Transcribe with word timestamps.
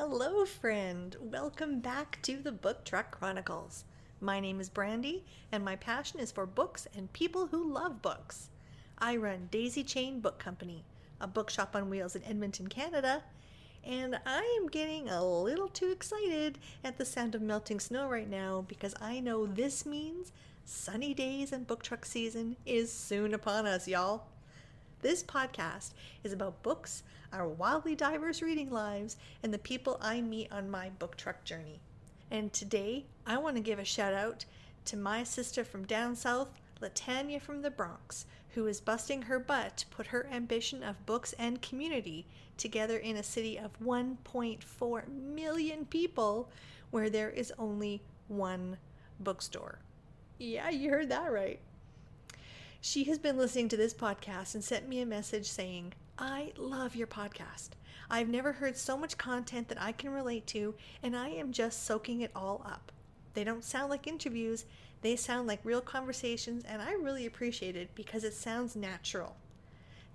Hello, 0.00 0.44
friend. 0.44 1.16
Welcome 1.20 1.80
back 1.80 2.20
to 2.22 2.36
the 2.36 2.52
Book 2.52 2.84
Truck 2.84 3.10
Chronicles. 3.10 3.82
My 4.20 4.38
name 4.38 4.60
is 4.60 4.70
Brandi, 4.70 5.22
and 5.50 5.64
my 5.64 5.74
passion 5.74 6.20
is 6.20 6.30
for 6.30 6.46
books 6.46 6.86
and 6.96 7.12
people 7.12 7.48
who 7.48 7.72
love 7.72 8.00
books. 8.00 8.48
I 8.96 9.16
run 9.16 9.48
Daisy 9.50 9.82
Chain 9.82 10.20
Book 10.20 10.38
Company, 10.38 10.84
a 11.20 11.26
bookshop 11.26 11.74
on 11.74 11.90
wheels 11.90 12.14
in 12.14 12.22
Edmonton, 12.22 12.68
Canada, 12.68 13.24
and 13.82 14.20
I 14.24 14.60
am 14.62 14.68
getting 14.68 15.08
a 15.08 15.24
little 15.24 15.66
too 15.66 15.90
excited 15.90 16.58
at 16.84 16.96
the 16.96 17.04
sound 17.04 17.34
of 17.34 17.42
melting 17.42 17.80
snow 17.80 18.08
right 18.08 18.30
now 18.30 18.64
because 18.68 18.94
I 19.00 19.18
know 19.18 19.46
this 19.46 19.84
means 19.84 20.30
sunny 20.64 21.12
days 21.12 21.50
and 21.50 21.66
book 21.66 21.82
truck 21.82 22.04
season 22.04 22.54
is 22.64 22.92
soon 22.92 23.34
upon 23.34 23.66
us, 23.66 23.88
y'all. 23.88 24.28
This 25.00 25.22
podcast 25.22 25.92
is 26.24 26.32
about 26.32 26.64
books, 26.64 27.04
our 27.32 27.46
wildly 27.46 27.94
diverse 27.94 28.42
reading 28.42 28.68
lives, 28.68 29.16
and 29.44 29.54
the 29.54 29.58
people 29.58 29.96
I 30.02 30.20
meet 30.20 30.50
on 30.50 30.68
my 30.68 30.90
book 30.90 31.16
truck 31.16 31.44
journey. 31.44 31.78
And 32.32 32.52
today, 32.52 33.04
I 33.24 33.38
want 33.38 33.54
to 33.54 33.62
give 33.62 33.78
a 33.78 33.84
shout 33.84 34.12
out 34.12 34.44
to 34.86 34.96
my 34.96 35.22
sister 35.22 35.64
from 35.64 35.84
down 35.84 36.16
south, 36.16 36.48
Latanya 36.82 37.40
from 37.40 37.62
the 37.62 37.70
Bronx, 37.70 38.26
who 38.54 38.66
is 38.66 38.80
busting 38.80 39.22
her 39.22 39.38
butt 39.38 39.76
to 39.76 39.86
put 39.86 40.08
her 40.08 40.26
ambition 40.32 40.82
of 40.82 41.06
books 41.06 41.32
and 41.38 41.62
community 41.62 42.26
together 42.56 42.98
in 42.98 43.16
a 43.16 43.22
city 43.22 43.56
of 43.56 43.78
1.4 43.78 45.08
million 45.08 45.84
people 45.84 46.50
where 46.90 47.08
there 47.08 47.30
is 47.30 47.52
only 47.56 48.02
one 48.26 48.76
bookstore. 49.20 49.78
Yeah, 50.38 50.70
you 50.70 50.90
heard 50.90 51.10
that 51.10 51.32
right. 51.32 51.60
She 52.80 53.04
has 53.04 53.18
been 53.18 53.36
listening 53.36 53.68
to 53.70 53.76
this 53.76 53.92
podcast 53.92 54.54
and 54.54 54.62
sent 54.62 54.88
me 54.88 55.00
a 55.00 55.06
message 55.06 55.46
saying, 55.50 55.94
I 56.16 56.52
love 56.56 56.94
your 56.94 57.08
podcast. 57.08 57.70
I've 58.08 58.28
never 58.28 58.52
heard 58.52 58.76
so 58.76 58.96
much 58.96 59.18
content 59.18 59.68
that 59.68 59.82
I 59.82 59.90
can 59.90 60.10
relate 60.10 60.46
to, 60.48 60.74
and 61.02 61.16
I 61.16 61.28
am 61.30 61.52
just 61.52 61.84
soaking 61.84 62.20
it 62.20 62.30
all 62.36 62.62
up. 62.64 62.92
They 63.34 63.42
don't 63.42 63.64
sound 63.64 63.90
like 63.90 64.06
interviews, 64.06 64.64
they 65.02 65.16
sound 65.16 65.48
like 65.48 65.58
real 65.64 65.80
conversations, 65.80 66.64
and 66.64 66.80
I 66.80 66.92
really 66.92 67.26
appreciate 67.26 67.74
it 67.74 67.94
because 67.96 68.22
it 68.22 68.32
sounds 68.32 68.76
natural. 68.76 69.34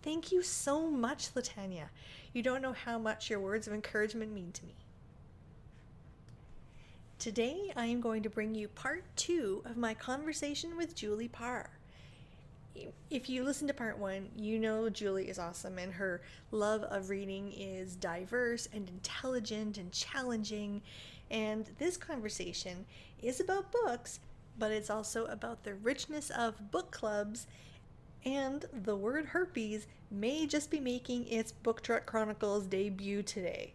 Thank 0.01 0.31
you 0.31 0.41
so 0.41 0.87
much, 0.89 1.33
Latanya. 1.33 1.89
You 2.31 2.43
don't 2.43 2.61
know 2.61 2.73
how 2.73 2.97
much 2.97 3.29
your 3.29 3.41
words 3.41 3.67
of 3.67 3.73
encouragement 3.73 4.31
mean 4.31 4.53
to 4.53 4.65
me. 4.65 4.75
Today, 7.19 7.73
I 7.75 7.87
am 7.87 7.99
going 7.99 8.23
to 8.23 8.29
bring 8.29 8.55
you 8.55 8.69
part 8.69 9.03
two 9.17 9.63
of 9.65 9.75
my 9.75 9.93
conversation 9.93 10.77
with 10.77 10.95
Julie 10.95 11.27
Parr 11.27 11.69
if 13.09 13.29
you 13.29 13.43
listen 13.43 13.67
to 13.67 13.73
part 13.73 13.97
one, 13.97 14.29
you 14.35 14.59
know 14.59 14.89
Julie 14.89 15.29
is 15.29 15.39
awesome 15.39 15.77
and 15.77 15.93
her 15.93 16.21
love 16.51 16.83
of 16.83 17.09
reading 17.09 17.51
is 17.51 17.95
diverse 17.95 18.67
and 18.73 18.89
intelligent 18.89 19.77
and 19.77 19.91
challenging. 19.91 20.81
And 21.29 21.69
this 21.77 21.97
conversation 21.97 22.85
is 23.21 23.39
about 23.39 23.71
books, 23.71 24.19
but 24.57 24.71
it's 24.71 24.89
also 24.89 25.25
about 25.25 25.63
the 25.63 25.75
richness 25.75 26.29
of 26.29 26.71
book 26.71 26.91
clubs. 26.91 27.47
And 28.25 28.65
the 28.71 28.95
word 28.95 29.27
herpes 29.27 29.87
may 30.09 30.45
just 30.47 30.71
be 30.71 30.79
making 30.79 31.27
its 31.27 31.51
Book 31.51 31.81
Truck 31.81 32.05
Chronicles 32.05 32.67
debut 32.67 33.21
today. 33.21 33.73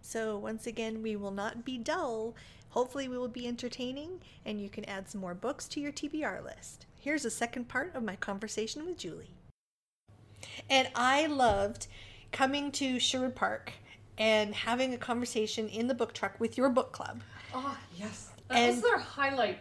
So, 0.00 0.38
once 0.38 0.66
again, 0.66 1.02
we 1.02 1.16
will 1.16 1.32
not 1.32 1.64
be 1.64 1.78
dull. 1.78 2.36
Hopefully, 2.70 3.08
we 3.08 3.18
will 3.18 3.26
be 3.26 3.48
entertaining, 3.48 4.20
and 4.44 4.60
you 4.60 4.68
can 4.68 4.84
add 4.84 5.08
some 5.08 5.20
more 5.20 5.34
books 5.34 5.66
to 5.68 5.80
your 5.80 5.90
TBR 5.90 6.44
list. 6.44 6.86
Here's 6.98 7.22
the 7.22 7.30
second 7.30 7.68
part 7.68 7.94
of 7.94 8.02
my 8.02 8.16
conversation 8.16 8.84
with 8.84 8.98
Julie. 8.98 9.30
And 10.68 10.88
I 10.94 11.26
loved 11.26 11.86
coming 12.32 12.70
to 12.72 12.98
Sherwood 12.98 13.34
Park 13.34 13.72
and 14.18 14.54
having 14.54 14.92
a 14.92 14.98
conversation 14.98 15.68
in 15.68 15.86
the 15.86 15.94
book 15.94 16.12
truck 16.12 16.38
with 16.40 16.58
your 16.58 16.68
book 16.68 16.92
club. 16.92 17.22
Oh, 17.54 17.76
yes. 17.96 18.30
That 18.48 18.58
and 18.58 18.82
was 18.82 18.90
our 18.90 18.98
highlight 18.98 19.58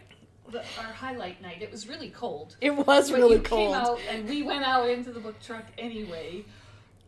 the, 0.51 0.59
our 0.59 0.93
highlight 0.93 1.41
night. 1.41 1.61
It 1.61 1.71
was 1.71 1.87
really 1.87 2.09
cold. 2.09 2.55
It 2.61 2.71
was 2.71 3.11
but 3.11 3.17
really 3.17 3.35
you 3.35 3.41
cold. 3.41 3.73
Came 3.73 3.81
out 3.81 3.99
and 4.09 4.27
we 4.27 4.43
went 4.43 4.63
out 4.63 4.89
into 4.89 5.11
the 5.11 5.19
book 5.19 5.39
truck 5.41 5.65
anyway. 5.77 6.45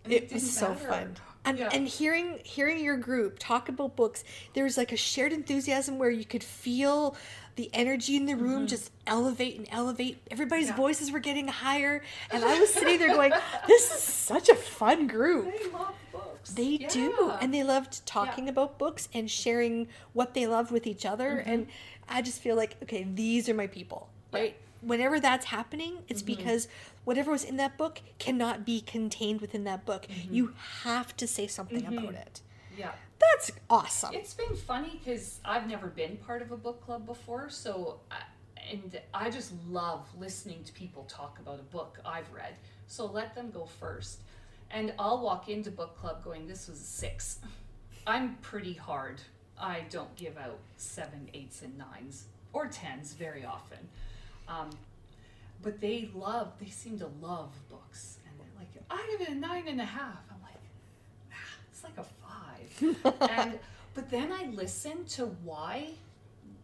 It, 0.05 0.23
it 0.23 0.33
was 0.33 0.51
so 0.51 0.73
fun. 0.73 1.15
And, 1.45 1.57
yeah. 1.57 1.69
and 1.71 1.87
hearing 1.87 2.39
hearing 2.43 2.83
your 2.83 2.97
group 2.97 3.37
talk 3.39 3.69
about 3.69 3.95
books, 3.95 4.23
there 4.53 4.65
was 4.65 4.77
like 4.77 4.91
a 4.91 4.97
shared 4.97 5.31
enthusiasm 5.31 5.97
where 5.97 6.09
you 6.09 6.25
could 6.25 6.43
feel 6.43 7.15
the 7.59 7.69
energy 7.73 8.15
in 8.15 8.25
the 8.25 8.35
room 8.35 8.59
mm-hmm. 8.59 8.67
just 8.67 8.89
elevate 9.05 9.57
and 9.57 9.67
elevate. 9.69 10.17
Everybody's 10.31 10.67
yeah. 10.67 10.77
voices 10.77 11.11
were 11.11 11.19
getting 11.19 11.49
higher, 11.49 12.01
and 12.31 12.45
I 12.45 12.57
was 12.57 12.73
sitting 12.73 12.97
there 12.97 13.09
going, 13.09 13.33
"This 13.67 13.91
is 13.91 14.01
such 14.01 14.47
a 14.47 14.55
fun 14.55 15.07
group." 15.07 15.45
They 15.45 15.69
love 15.69 15.93
books. 16.13 16.51
They 16.51 16.77
yeah. 16.79 16.87
do, 16.87 17.33
and 17.41 17.53
they 17.53 17.63
loved 17.63 18.05
talking 18.05 18.45
yeah. 18.45 18.51
about 18.51 18.77
books 18.79 19.09
and 19.13 19.29
sharing 19.29 19.89
what 20.13 20.35
they 20.35 20.47
loved 20.47 20.71
with 20.71 20.87
each 20.87 21.05
other. 21.05 21.31
Mm-hmm. 21.31 21.49
And 21.49 21.67
I 22.07 22.21
just 22.21 22.39
feel 22.39 22.55
like, 22.55 22.77
okay, 22.83 23.05
these 23.13 23.49
are 23.49 23.53
my 23.53 23.67
people, 23.67 24.07
right? 24.31 24.55
Whenever 24.81 25.19
that's 25.19 25.47
happening, 25.47 25.97
it's 26.07 26.21
mm-hmm. 26.23 26.37
because 26.37 26.69
whatever 27.03 27.29
was 27.29 27.43
in 27.43 27.57
that 27.57 27.77
book 27.77 27.99
cannot 28.19 28.65
be 28.65 28.79
contained 28.79 29.41
within 29.41 29.65
that 29.65 29.85
book. 29.85 30.07
Mm-hmm. 30.07 30.33
You 30.33 30.53
have 30.83 31.17
to 31.17 31.27
say 31.27 31.45
something 31.47 31.85
about 31.85 32.05
mm-hmm. 32.05 32.15
it. 32.15 32.41
Yeah. 32.77 32.91
That's 33.19 33.51
awesome. 33.69 34.13
It's 34.13 34.33
been 34.33 34.55
funny 34.55 34.99
because 35.03 35.39
I've 35.43 35.67
never 35.67 35.87
been 35.87 36.17
part 36.17 36.41
of 36.41 36.51
a 36.51 36.57
book 36.57 36.83
club 36.85 37.05
before, 37.05 37.49
so 37.49 37.99
I, 38.11 38.23
and 38.71 38.99
I 39.13 39.29
just 39.29 39.53
love 39.67 40.07
listening 40.17 40.63
to 40.63 40.73
people 40.73 41.03
talk 41.03 41.39
about 41.39 41.59
a 41.59 41.63
book 41.63 41.99
I've 42.05 42.31
read. 42.33 42.55
So 42.87 43.05
let 43.05 43.35
them 43.35 43.51
go 43.51 43.65
first, 43.65 44.21
and 44.71 44.93
I'll 44.97 45.21
walk 45.21 45.49
into 45.49 45.69
book 45.71 45.97
club 45.97 46.23
going, 46.23 46.47
"This 46.47 46.67
was 46.67 46.79
a 46.79 46.83
six. 46.83 47.39
I'm 48.07 48.35
pretty 48.41 48.73
hard. 48.73 49.21
I 49.59 49.81
don't 49.89 50.15
give 50.15 50.37
out 50.37 50.59
seven, 50.77 51.29
eights, 51.33 51.61
and 51.61 51.77
nines 51.77 52.25
or 52.53 52.67
tens 52.67 53.13
very 53.13 53.43
often. 53.45 53.89
Um, 54.47 54.69
but 55.61 55.81
they 55.81 56.09
love. 56.15 56.53
They 56.59 56.69
seem 56.69 56.97
to 56.99 57.09
love 57.21 57.51
books, 57.69 58.17
and 58.25 58.39
they're 58.39 58.57
like, 58.57 58.69
"I 58.89 59.07
give 59.11 59.27
it 59.27 59.33
a 59.33 59.35
nine 59.35 59.67
and 59.67 59.81
a 59.81 59.85
half." 59.85 60.28
"It's 61.79 61.83
like 61.83 61.97
a 61.97 62.05
and 63.29 63.59
but 63.93 64.09
then 64.09 64.31
I 64.31 64.45
listen 64.53 65.05
to 65.05 65.25
why, 65.43 65.89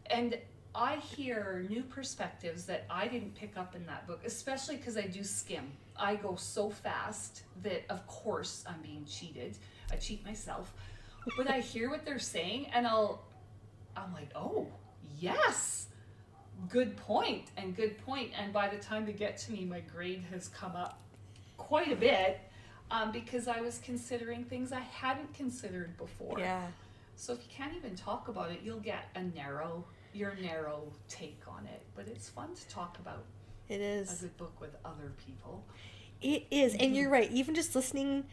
and 0.09 0.37
I 0.73 0.97
hear 0.97 1.65
new 1.69 1.83
perspectives 1.83 2.65
that 2.65 2.85
I 2.89 3.07
didn't 3.07 3.35
pick 3.35 3.57
up 3.57 3.75
in 3.75 3.85
that 3.87 4.07
book, 4.07 4.21
especially 4.25 4.77
because 4.77 4.97
I 4.97 5.07
do 5.07 5.23
skim. 5.23 5.71
I 5.97 6.15
go 6.15 6.35
so 6.35 6.69
fast 6.69 7.43
that, 7.63 7.85
of 7.89 8.05
course, 8.07 8.63
I'm 8.67 8.81
being 8.81 9.05
cheated. 9.05 9.57
I 9.91 9.95
cheat 9.95 10.25
myself, 10.25 10.73
but 11.37 11.49
I 11.49 11.59
hear 11.59 11.89
what 11.89 12.05
they're 12.05 12.19
saying, 12.19 12.67
and 12.73 12.85
I'll, 12.85 13.23
I'm 13.95 14.13
like, 14.13 14.29
oh 14.35 14.67
yes, 15.19 15.87
good 16.69 16.95
point, 16.97 17.51
and 17.57 17.75
good 17.75 17.97
point. 18.05 18.31
And 18.37 18.51
by 18.53 18.67
the 18.67 18.77
time 18.77 19.05
they 19.05 19.13
get 19.13 19.37
to 19.39 19.51
me, 19.51 19.65
my 19.65 19.79
grade 19.79 20.23
has 20.31 20.49
come 20.49 20.75
up 20.75 21.01
quite 21.57 21.91
a 21.91 21.95
bit 21.95 22.39
um, 22.91 23.11
because 23.11 23.47
I 23.47 23.61
was 23.61 23.79
considering 23.83 24.43
things 24.43 24.71
I 24.71 24.81
hadn't 24.81 25.33
considered 25.33 25.97
before. 25.97 26.39
Yeah. 26.39 26.67
So 27.15 27.33
if 27.33 27.39
you 27.39 27.49
can't 27.49 27.73
even 27.75 27.95
talk 27.95 28.27
about 28.27 28.51
it, 28.51 28.59
you'll 28.63 28.79
get 28.79 29.09
a 29.15 29.23
narrow, 29.23 29.85
your 30.13 30.35
narrow 30.41 30.83
take 31.07 31.41
on 31.47 31.65
it. 31.65 31.81
But 31.95 32.07
it's 32.07 32.29
fun 32.29 32.53
to 32.53 32.67
talk 32.69 32.97
about. 32.99 33.23
It 33.69 33.81
is 33.81 34.19
a 34.19 34.25
good 34.25 34.37
book 34.37 34.61
with 34.61 34.75
other 34.83 35.11
people. 35.25 35.63
It 36.21 36.45
is, 36.51 36.73
and 36.73 36.81
mm-hmm. 36.81 36.93
you're 36.93 37.09
right. 37.09 37.31
Even 37.31 37.55
just 37.55 37.75
listening 37.75 38.25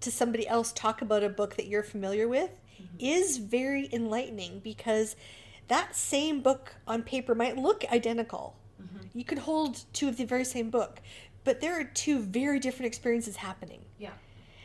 to 0.00 0.10
somebody 0.10 0.46
else 0.46 0.72
talk 0.72 1.02
about 1.02 1.22
a 1.22 1.28
book 1.28 1.56
that 1.56 1.66
you're 1.66 1.82
familiar 1.82 2.28
with 2.28 2.50
mm-hmm. 2.74 2.96
is 2.98 3.38
very 3.38 3.88
enlightening 3.92 4.60
because 4.60 5.16
that 5.68 5.96
same 5.96 6.40
book 6.40 6.74
on 6.86 7.02
paper 7.02 7.34
might 7.34 7.56
look 7.56 7.84
identical. 7.90 8.56
Mm-hmm. 8.80 9.18
You 9.18 9.24
could 9.24 9.38
hold 9.38 9.84
two 9.92 10.08
of 10.08 10.16
the 10.16 10.24
very 10.24 10.44
same 10.44 10.70
book, 10.70 11.00
but 11.46 11.60
there 11.60 11.80
are 11.80 11.84
two 11.84 12.18
very 12.18 12.58
different 12.58 12.88
experiences 12.88 13.36
happening. 13.36 13.80
Yeah. 13.98 14.10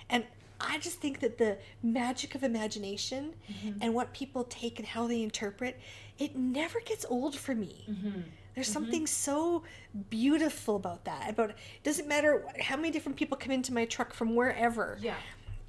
And 0.10 0.26
I 0.60 0.80
just 0.80 1.00
think 1.00 1.20
that 1.20 1.38
the 1.38 1.60
magic 1.84 2.34
of 2.34 2.44
imagination 2.44 3.36
mm-hmm. 3.50 3.78
and 3.82 3.94
what 3.94 4.14
people 4.14 4.46
take 4.46 4.80
and 4.80 4.88
how 4.88 5.08
they 5.08 5.22
interpret, 5.22 5.80
it 6.18 6.36
never 6.36 6.80
gets 6.82 7.06
old 7.08 7.36
for 7.36 7.54
me. 7.54 7.86
Mm-hmm. 7.88 8.22
There's 8.56 8.68
mm-hmm. 8.68 8.74
something 8.74 9.08
so 9.08 9.64
beautiful 10.10 10.76
about 10.76 11.06
that. 11.06 11.30
About 11.30 11.52
it 11.52 11.58
doesn't 11.84 12.08
matter 12.08 12.46
how 12.60 12.76
many 12.76 12.90
different 12.90 13.16
people 13.16 13.38
come 13.38 13.52
into 13.52 13.72
my 13.72 13.86
truck 13.86 14.12
from 14.12 14.36
wherever. 14.36 14.98
Yeah. 15.00 15.16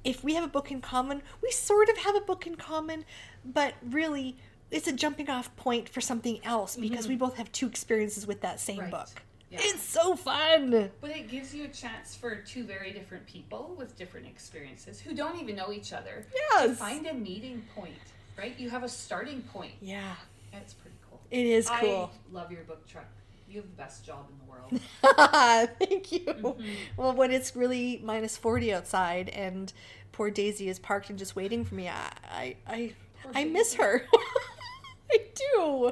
If 0.03 0.23
we 0.23 0.33
have 0.33 0.43
a 0.43 0.49
book 0.49 0.71
in 0.71 0.81
common, 0.81 1.21
we 1.43 1.51
sort 1.51 1.89
of 1.89 1.97
have 1.99 2.15
a 2.15 2.21
book 2.21 2.47
in 2.47 2.55
common, 2.55 3.05
but 3.45 3.75
really 3.91 4.35
it's 4.71 4.87
a 4.87 4.91
jumping 4.91 5.29
off 5.29 5.55
point 5.57 5.89
for 5.89 6.01
something 6.01 6.43
else 6.43 6.75
because 6.75 7.01
mm-hmm. 7.01 7.09
we 7.09 7.15
both 7.17 7.37
have 7.37 7.51
two 7.51 7.67
experiences 7.67 8.25
with 8.25 8.41
that 8.41 8.59
same 8.59 8.79
right. 8.79 8.91
book. 8.91 9.21
Yeah. 9.53 9.59
It's 9.61 9.83
so 9.83 10.15
fun. 10.15 10.91
But 10.99 11.11
it 11.11 11.29
gives 11.29 11.53
you 11.53 11.65
a 11.65 11.67
chance 11.67 12.15
for 12.15 12.35
two 12.35 12.63
very 12.63 12.91
different 12.91 13.27
people 13.27 13.75
with 13.77 13.95
different 13.95 14.25
experiences 14.25 14.99
who 14.99 15.13
don't 15.13 15.39
even 15.39 15.55
know 15.55 15.71
each 15.71 15.93
other. 15.93 16.25
Yes. 16.33 16.69
To 16.69 16.75
find 16.75 17.05
a 17.05 17.13
meeting 17.13 17.63
point, 17.75 17.93
right? 18.37 18.59
You 18.59 18.71
have 18.71 18.83
a 18.83 18.89
starting 18.89 19.43
point. 19.43 19.73
Yeah. 19.79 20.15
That's 20.51 20.73
pretty 20.73 20.97
cool. 21.07 21.19
It 21.29 21.45
is 21.45 21.69
cool. 21.69 22.11
I 22.31 22.33
love 22.35 22.51
your 22.51 22.63
book 22.63 22.87
truck. 22.87 23.05
You 23.47 23.57
have 23.61 23.69
the 23.69 23.75
best 23.77 24.03
job 24.03 24.27
in 24.31 24.37
the 24.39 24.51
world. 24.51 24.81
Thank 25.79 26.11
you. 26.11 26.25
Mhm. 26.25 26.75
Well, 26.97 27.13
when 27.13 27.29
it's 27.31 27.55
really 27.55 28.01
minus 28.03 28.35
40 28.35 28.73
outside 28.73 29.29
and 29.29 29.71
poor 30.11 30.31
Daisy 30.31 30.67
is 30.67 30.79
parked 30.79 31.11
and 31.11 31.19
just 31.19 31.35
waiting 31.35 31.63
for 31.63 31.75
me, 31.75 31.87
I 31.89 32.09
I 32.31 32.55
I, 32.67 32.93
I 33.35 33.43
miss 33.45 33.75
her. 33.75 34.07
I 35.11 35.19
do. 35.35 35.91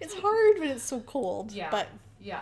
It's 0.00 0.14
hard 0.14 0.58
when 0.58 0.70
it's 0.70 0.84
so 0.84 1.00
cold. 1.00 1.52
Yeah. 1.52 1.68
But 1.70 1.88
Yeah. 2.18 2.40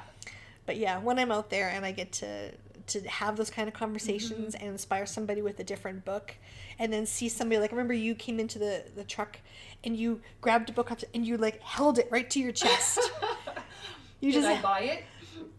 But 0.66 0.76
yeah, 0.76 0.98
when 0.98 1.18
I'm 1.18 1.32
out 1.32 1.50
there 1.50 1.68
and 1.68 1.84
I 1.84 1.92
get 1.92 2.12
to 2.12 2.52
to 2.88 3.00
have 3.08 3.36
those 3.36 3.48
kind 3.50 3.68
of 3.68 3.74
conversations 3.74 4.54
Mm-hmm. 4.54 4.64
and 4.64 4.72
inspire 4.72 5.06
somebody 5.06 5.40
with 5.40 5.60
a 5.60 5.64
different 5.64 6.04
book 6.04 6.34
and 6.80 6.92
then 6.92 7.06
see 7.06 7.28
somebody 7.28 7.60
like 7.60 7.72
I 7.72 7.76
remember 7.76 7.94
you 7.94 8.14
came 8.16 8.40
into 8.40 8.58
the 8.58 8.82
the 8.96 9.04
truck 9.04 9.38
and 9.84 9.96
you 9.96 10.20
grabbed 10.40 10.68
a 10.70 10.72
book 10.72 10.90
up 10.90 10.98
and 11.14 11.24
you 11.24 11.36
like 11.36 11.60
held 11.62 11.98
it 11.98 12.08
right 12.10 12.28
to 12.30 12.40
your 12.40 12.52
chest. 12.52 12.98
You 14.20 14.30
Did 14.30 14.42
just 14.44 14.58
I 14.58 14.62
buy 14.62 14.80
it? 14.82 15.04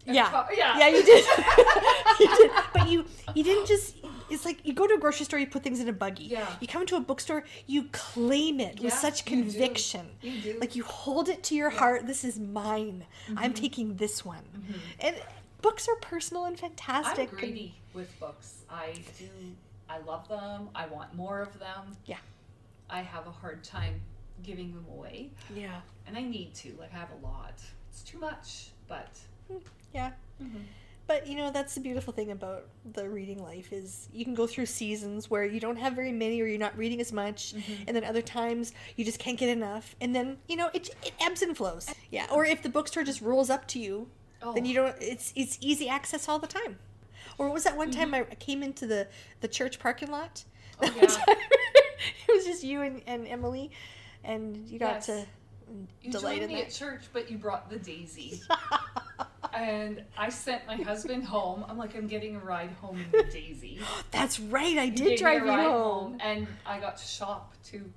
yeah. 0.06 0.46
Yeah. 0.56 0.78
Yeah, 0.78 0.88
you 0.88 1.04
did. 1.04 1.24
you 2.20 2.36
did. 2.36 2.50
But 2.72 2.88
you 2.88 3.04
you 3.34 3.44
didn't 3.44 3.66
just 3.66 3.94
it's 4.30 4.44
like 4.44 4.64
you 4.64 4.72
go 4.72 4.86
to 4.86 4.94
a 4.94 4.98
grocery 4.98 5.24
store, 5.24 5.38
you 5.38 5.46
put 5.46 5.62
things 5.62 5.80
in 5.80 5.88
a 5.88 5.92
buggy. 5.92 6.24
Yeah. 6.24 6.46
You 6.60 6.66
come 6.68 6.82
into 6.82 6.96
a 6.96 7.00
bookstore, 7.00 7.44
you 7.66 7.84
claim 7.92 8.60
it 8.60 8.74
with 8.80 8.92
Yeah, 8.92 8.98
such 8.98 9.28
you 9.30 9.36
do. 9.36 9.42
conviction. 9.42 10.06
You 10.22 10.40
do. 10.40 10.58
Like 10.60 10.74
you 10.76 10.84
hold 10.84 11.28
it 11.28 11.42
to 11.44 11.54
your 11.54 11.70
heart. 11.70 12.06
This 12.06 12.24
is 12.24 12.38
mine. 12.38 13.04
I'm 13.28 13.36
Mm-hmm. 13.52 13.52
taking 13.54 13.96
this 13.96 14.24
one. 14.24 14.44
Mm-hmm. 14.56 14.78
And 15.00 15.16
books 15.62 15.88
are 15.88 15.96
personal 15.96 16.44
and 16.46 16.58
fantastic. 16.58 17.30
I'm 17.32 17.38
greedy 17.38 17.74
with 17.92 18.18
books. 18.20 18.62
I 18.70 18.94
do. 19.18 19.28
I 19.88 19.98
love 19.98 20.28
them. 20.28 20.68
I 20.74 20.86
want 20.86 21.14
more 21.14 21.40
of 21.40 21.58
them. 21.58 21.96
Yeah. 22.06 22.16
I 22.90 23.00
have 23.02 23.26
a 23.26 23.30
hard 23.30 23.62
time 23.64 24.00
giving 24.42 24.74
them 24.74 24.84
away, 24.90 25.30
Yeah. 25.54 25.80
and 26.06 26.16
I 26.18 26.22
need 26.22 26.54
to. 26.56 26.74
Like 26.78 26.92
I 26.92 26.98
have 26.98 27.10
a 27.22 27.24
lot. 27.26 27.54
It's 27.90 28.02
too 28.02 28.18
much, 28.18 28.68
but 28.88 29.18
Yeah. 29.94 30.10
But 31.06 31.26
you 31.26 31.36
know 31.36 31.50
that's 31.50 31.74
the 31.74 31.80
beautiful 31.80 32.12
thing 32.14 32.30
about 32.30 32.66
the 32.92 33.08
reading 33.08 33.42
life 33.42 33.72
is 33.72 34.08
you 34.12 34.24
can 34.24 34.34
go 34.34 34.46
through 34.46 34.66
seasons 34.66 35.28
where 35.28 35.44
you 35.44 35.60
don't 35.60 35.76
have 35.76 35.92
very 35.94 36.12
many 36.12 36.40
or 36.40 36.46
you're 36.46 36.58
not 36.58 36.76
reading 36.78 37.00
as 37.00 37.12
much, 37.12 37.54
mm-hmm. 37.54 37.84
and 37.86 37.94
then 37.94 38.04
other 38.04 38.22
times 38.22 38.72
you 38.96 39.04
just 39.04 39.18
can't 39.18 39.38
get 39.38 39.50
enough, 39.50 39.94
and 40.00 40.14
then 40.14 40.38
you 40.48 40.56
know 40.56 40.70
it 40.72 40.88
it 41.02 41.12
ebbs 41.20 41.42
and 41.42 41.56
flows. 41.56 41.92
Yeah. 42.10 42.26
Or 42.32 42.46
if 42.46 42.62
the 42.62 42.70
bookstore 42.70 43.04
just 43.04 43.20
rolls 43.20 43.50
up 43.50 43.68
to 43.68 43.78
you, 43.78 44.08
then 44.40 44.64
Oh. 44.64 44.68
you 44.68 44.74
don't. 44.74 44.96
It's 45.00 45.32
it's 45.36 45.58
easy 45.60 45.88
access 45.88 46.28
all 46.28 46.38
the 46.38 46.46
time. 46.46 46.78
Or 47.38 47.50
was 47.50 47.64
that 47.64 47.76
one 47.76 47.90
time 47.90 48.12
mm-hmm. 48.12 48.30
I 48.30 48.34
came 48.36 48.62
into 48.62 48.86
the 48.86 49.08
the 49.40 49.48
church 49.48 49.78
parking 49.78 50.10
lot? 50.10 50.44
Oh, 50.80 50.86
yeah. 50.96 51.02
it 51.02 52.32
was 52.34 52.44
just 52.44 52.62
you 52.64 52.82
and, 52.82 53.02
and 53.06 53.26
Emily, 53.26 53.70
and 54.22 54.56
you 54.68 54.78
got 54.78 54.94
Yes. 54.96 55.06
to 55.06 55.26
you 56.02 56.12
delight 56.12 56.40
joined 56.40 56.42
in 56.42 56.48
me 56.48 56.54
that. 56.56 56.66
at 56.66 56.72
church, 56.72 57.02
but 57.12 57.30
you 57.30 57.38
brought 57.38 57.70
the 57.70 57.78
daisy. 57.78 58.40
and 59.54 60.02
I 60.16 60.28
sent 60.28 60.66
my 60.66 60.76
husband 60.90 61.24
home. 61.24 61.64
I'm 61.68 61.78
like, 61.78 61.94
I'm 61.96 62.06
getting 62.06 62.36
a 62.36 62.40
ride 62.40 62.70
home 62.80 62.98
in 62.98 63.10
the 63.10 63.24
daisy. 63.32 63.78
That's 64.10 64.38
right. 64.40 64.76
I 64.78 64.88
did 64.88 65.18
drive 65.18 65.42
you 65.42 65.48
ride 65.48 65.64
home. 65.66 66.18
and 66.20 66.46
I 66.66 66.80
got 66.80 66.96
to 66.98 67.04
shop 67.04 67.54
too. 67.64 67.90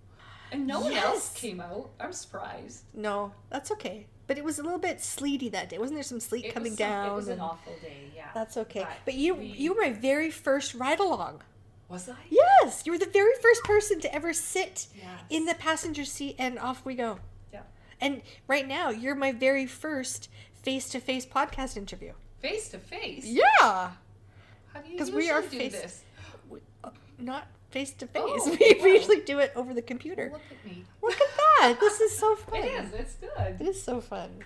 And 0.52 0.66
no 0.66 0.80
one 0.80 0.94
else 0.94 1.34
came 1.34 1.60
out. 1.60 1.90
I'm 2.00 2.14
surprised. 2.14 2.84
No, 2.94 3.34
that's 3.50 3.70
okay. 3.72 4.08
But 4.28 4.38
it 4.38 4.44
was 4.44 4.60
a 4.60 4.64
little 4.64 4.80
bit 4.80 5.02
sleety 5.02 5.50
that 5.50 5.70
day. 5.70 5.78
Wasn't 5.78 5.96
there 5.96 6.04
some 6.04 6.20
sleet 6.20 6.46
It 6.46 6.54
coming 6.54 6.72
some- 6.74 6.88
down? 6.88 7.10
It 7.12 7.14
was 7.16 7.28
an 7.28 7.40
awful 7.40 7.74
day. 7.82 8.12
Yeah. 8.16 8.28
That's 8.34 8.56
okay. 8.58 8.82
But 8.82 8.98
But 9.06 9.14
you 9.16 9.36
we- 9.36 9.46
you 9.48 9.74
were 9.74 9.82
my 9.82 9.92
very 9.94 10.32
first 10.32 10.74
ride 10.74 11.00
along. 11.00 11.42
was 11.90 12.08
I? 12.10 12.16
Yes, 12.30 12.84
you 12.86 12.92
were 12.92 12.98
the 12.98 13.06
very 13.08 13.32
first 13.42 13.64
person 13.64 14.00
to 14.02 14.14
ever 14.14 14.32
sit 14.34 14.88
Yes. 14.96 15.06
in 15.30 15.46
the 15.46 15.56
passenger 15.56 16.04
seat 16.06 16.36
and 16.38 16.60
off 16.60 16.84
we 16.86 16.96
go. 16.96 17.20
Yeah. 17.54 17.62
And 18.02 18.22
right 18.48 18.68
now, 18.68 18.90
you're 18.90 19.16
my 19.16 19.32
very 19.32 19.66
first 19.66 20.30
face-to-face 20.72 21.26
podcast 21.26 21.78
interview. 21.78 22.12
Face 22.42 22.68
to 22.70 22.78
face. 22.78 23.24
Yeah. 23.26 23.42
How 23.62 24.82
do 24.84 24.90
you 24.92 24.98
'Cause 24.98 25.08
usually 25.08 25.24
we 25.24 25.30
are 25.32 25.42
do 25.42 25.58
face- 25.58 25.72
this? 25.72 26.04
We- 26.50 26.60
uh, 26.84 26.90
Not 27.18 27.48
face 27.70 27.92
to 27.94 28.06
face. 28.08 28.22
We 28.46 28.52
wow. 28.52 28.84
we 28.84 28.92
usually 28.98 29.22
do 29.22 29.40
it 29.40 29.54
over 29.56 29.74
the 29.74 29.82
computer. 29.82 30.30
Look 30.34 30.42
at 30.52 30.66
me. 30.70 30.84
Look 31.02 31.14
at 31.14 31.28
that. 31.38 31.78
This 31.80 32.02
is 32.02 32.18
so 32.20 32.36
fun. 32.48 32.64
It 32.64 32.66
is. 32.66 32.94
It's 32.94 33.14
good. 33.16 33.62
It 33.62 33.68
is 33.68 33.82
so 33.82 34.02
fun. 34.02 34.44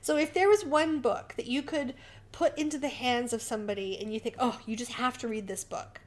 So 0.00 0.16
if 0.16 0.34
there 0.34 0.48
was 0.48 0.64
one 0.64 0.98
book 1.00 1.34
that 1.36 1.46
you 1.46 1.62
could 1.62 1.94
put 2.32 2.58
into 2.58 2.76
the 2.76 2.88
hands 2.88 3.32
of 3.32 3.40
somebody 3.40 3.96
and 4.00 4.12
you 4.12 4.18
think, 4.18 4.34
"Oh, 4.40 4.60
you 4.66 4.74
just 4.74 4.94
have 4.94 5.16
to 5.18 5.28
read 5.28 5.46
this 5.46 5.62
book." 5.62 6.00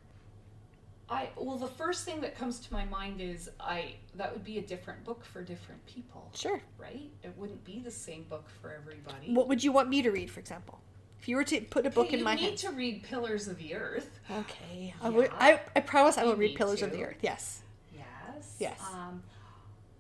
I 1.11 1.29
well, 1.35 1.57
the 1.57 1.67
first 1.67 2.05
thing 2.05 2.21
that 2.21 2.35
comes 2.37 2.59
to 2.59 2.73
my 2.73 2.85
mind 2.85 3.19
is 3.21 3.49
I 3.59 3.95
that 4.15 4.31
would 4.31 4.43
be 4.43 4.59
a 4.59 4.61
different 4.61 5.03
book 5.03 5.25
for 5.25 5.41
different 5.41 5.83
people, 5.87 6.29
Sure. 6.35 6.61
right? 6.77 7.09
It 7.23 7.33
wouldn't 7.37 7.63
be 7.63 7.79
the 7.79 7.91
same 7.91 8.23
book 8.29 8.45
for 8.61 8.71
everybody. 8.73 9.33
What 9.33 9.47
would 9.47 9.63
you 9.63 9.71
want 9.71 9.89
me 9.89 10.01
to 10.03 10.11
read, 10.11 10.29
for 10.29 10.39
example? 10.39 10.79
If 11.19 11.27
you 11.27 11.35
were 11.35 11.43
to 11.45 11.61
put 11.61 11.85
a 11.85 11.89
book 11.89 12.05
Okay, 12.07 12.13
in 12.13 12.19
you 12.19 12.25
my 12.25 12.35
need 12.35 12.41
hands. 12.43 12.61
to 12.61 12.69
read 12.71 13.03
Pillars 13.03 13.47
of 13.47 13.57
the 13.57 13.73
Earth. 13.75 14.19
Okay. 14.31 14.93
I, 15.01 15.09
would, 15.09 15.29
I, 15.37 15.59
I 15.75 15.81
promise 15.81 16.17
I 16.17 16.23
will 16.23 16.35
read 16.35 16.51
need 16.51 16.57
Pillars 16.57 16.81
of 16.81 16.91
the 16.91 17.03
Earth. 17.03 17.17
Yes. 17.21 17.61
Yes. 17.93 18.55
Yes. 18.59 18.79
Um, 18.93 19.21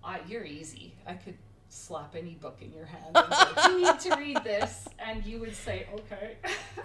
I, 0.03 0.21
you're 0.29 0.45
easy. 0.45 0.93
I 1.05 1.13
could 1.15 1.35
slap 1.67 2.15
any 2.15 2.35
book 2.35 2.59
in 2.61 2.71
your 2.71 2.85
hand 2.85 3.03
and 3.15 3.29
go, 3.29 3.67
"You 3.67 3.81
need 3.83 3.99
to 3.99 4.15
read 4.15 4.43
this," 4.45 4.87
and 4.99 5.25
you 5.25 5.39
would 5.39 5.55
say, 5.55 5.87
"Okay." 5.93 6.37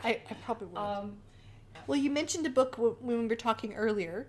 I, 0.03 0.21
I 0.29 0.35
probably 0.45 0.67
would. 0.69 0.79
um, 0.79 1.17
well, 1.87 1.99
you 1.99 2.11
mentioned 2.11 2.47
a 2.47 2.51
book 2.51 2.77
when 2.79 3.19
we 3.23 3.27
were 3.27 3.35
talking 3.37 3.75
earlier. 3.75 4.27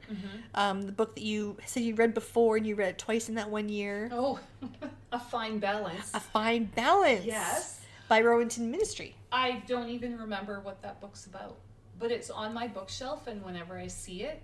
Um, 0.53 0.81
the 0.83 0.91
book 0.91 1.15
that 1.15 1.23
you 1.23 1.57
said 1.65 1.83
you 1.83 1.95
read 1.95 2.13
before 2.13 2.57
and 2.57 2.65
you 2.67 2.75
read 2.75 2.89
it 2.89 2.97
twice 2.97 3.29
in 3.29 3.35
that 3.35 3.49
one 3.49 3.69
year. 3.69 4.09
oh, 4.11 4.39
a 5.11 5.19
fine 5.19 5.59
balance. 5.59 6.11
A 6.13 6.19
Fine 6.19 6.65
Balance. 6.75 7.25
Yes. 7.25 7.81
By 8.07 8.21
Rohinton 8.21 8.73
Mistry. 8.75 9.13
I 9.31 9.63
don't 9.67 9.89
even 9.89 10.17
remember 10.17 10.59
what 10.59 10.81
that 10.83 11.01
book's 11.01 11.25
about, 11.25 11.57
but 11.99 12.11
it's 12.11 12.29
on 12.29 12.53
my 12.53 12.67
bookshelf, 12.67 13.27
and 13.27 13.43
whenever 13.43 13.77
I 13.77 13.87
see 13.87 14.23
it, 14.23 14.41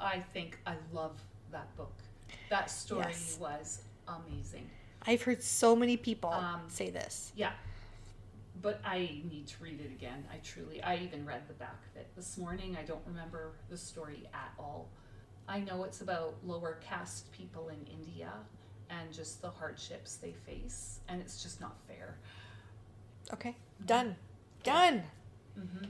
I 0.00 0.20
think 0.32 0.58
I 0.66 0.74
love 0.92 1.20
that 1.50 1.74
book. 1.76 1.92
That 2.48 2.70
story 2.70 3.06
Yes. 3.08 3.36
was 3.40 3.82
amazing. 4.08 4.68
I've 5.06 5.22
heard 5.22 5.42
so 5.42 5.74
many 5.76 5.96
people 5.96 6.30
Um, 6.32 6.62
say 6.68 6.88
this. 6.90 7.32
Yeah. 7.36 7.52
But 8.60 8.80
I 8.84 9.22
need 9.30 9.46
to 9.48 9.62
read 9.62 9.80
it 9.80 9.90
again. 9.90 10.24
I 10.32 10.36
truly, 10.44 10.82
I 10.82 10.96
even 10.98 11.24
read 11.24 11.48
the 11.48 11.54
back 11.54 11.80
of 11.90 12.00
it 12.00 12.08
this 12.14 12.36
morning. 12.36 12.76
I 12.78 12.84
don't 12.84 13.02
remember 13.06 13.52
the 13.70 13.76
story 13.76 14.28
at 14.34 14.52
all. 14.58 14.88
I 15.48 15.60
know 15.60 15.84
it's 15.84 16.00
about 16.00 16.34
lower 16.44 16.78
caste 16.86 17.32
people 17.32 17.68
in 17.68 17.84
India 17.92 18.30
and 18.90 19.12
just 19.12 19.40
the 19.40 19.50
hardships 19.50 20.16
they 20.16 20.32
face, 20.32 21.00
and 21.08 21.20
it's 21.20 21.42
just 21.42 21.60
not 21.60 21.76
fair. 21.88 22.18
Okay. 23.32 23.56
Done. 23.84 24.16
Done. 24.62 25.02
Mm-hmm. 25.58 25.86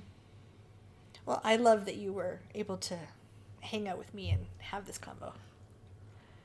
Well, 1.27 1.41
I 1.45 1.57
love 1.57 1.85
that 1.87 1.97
you 1.97 2.13
were 2.13 2.41
able 2.55 2.77
to 2.79 2.97
hang 3.61 3.89
out 3.89 3.99
with 3.99 4.13
me 4.15 4.31
and 4.31 4.47
have 4.59 4.87
this 4.87 4.99
combo. 4.99 5.33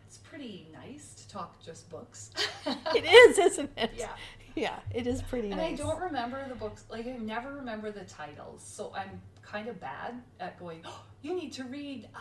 It's 0.07 0.17
pretty 0.17 0.67
nice 0.73 1.13
to 1.15 1.27
talk 1.27 1.61
just 1.63 1.89
books. 1.89 2.31
It 2.95 3.05
is, 3.05 3.37
isn't 3.37 3.71
it? 3.77 3.91
Yeah. 3.97 4.09
Yeah, 4.57 4.79
it 4.91 5.05
is 5.05 5.21
pretty 5.21 5.51
And 5.51 5.57
nice. 5.57 5.79
I 5.79 5.83
don't 5.83 6.01
remember 6.01 6.43
the 6.49 6.55
books, 6.55 6.85
like, 6.89 7.05
I 7.05 7.11
never 7.11 7.53
remember 7.53 7.91
the 7.91 8.05
titles, 8.05 8.63
so 8.63 8.91
I'm 8.95 9.21
kind 9.43 9.67
of 9.67 9.79
bad 9.79 10.19
at 10.39 10.59
going, 10.59 10.81
oh, 10.83 11.03
you 11.21 11.35
need 11.35 11.53
to 11.53 11.63
read. 11.65 12.09
Uh, 12.15 12.19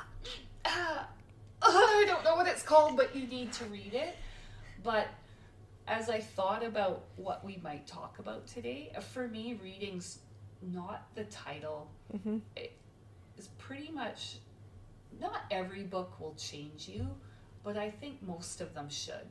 uh, 0.67 1.01
I 1.63 2.05
don't 2.07 2.25
know 2.25 2.37
what 2.37 2.47
it's 2.47 2.63
called, 2.63 2.95
but 2.95 3.17
you 3.17 3.27
need 3.27 3.55
to 3.55 3.65
read 3.65 3.95
it. 3.95 4.17
But 4.85 5.09
as 5.89 6.11
I 6.11 6.21
thought 6.21 6.63
about 6.63 7.05
what 7.17 7.43
we 7.43 7.59
might 7.63 7.87
talk 7.87 8.19
about 8.19 8.47
today, 8.47 8.93
uh, 8.95 9.01
for 9.01 9.29
me, 9.29 9.59
reading's 9.63 10.19
not 10.61 11.07
the 11.15 11.25
title. 11.25 11.91
Mhm. 12.15 12.43
It 12.55 12.73
is 13.39 13.49
pretty 13.57 13.91
much, 13.93 14.41
not 15.19 15.45
every 15.51 15.85
book 15.85 16.21
will 16.21 16.35
change 16.35 16.87
you, 16.87 17.09
but 17.65 17.79
I 17.79 17.91
think 17.91 18.23
most 18.23 18.61
of 18.61 18.75
them 18.75 18.91
should. 18.91 19.29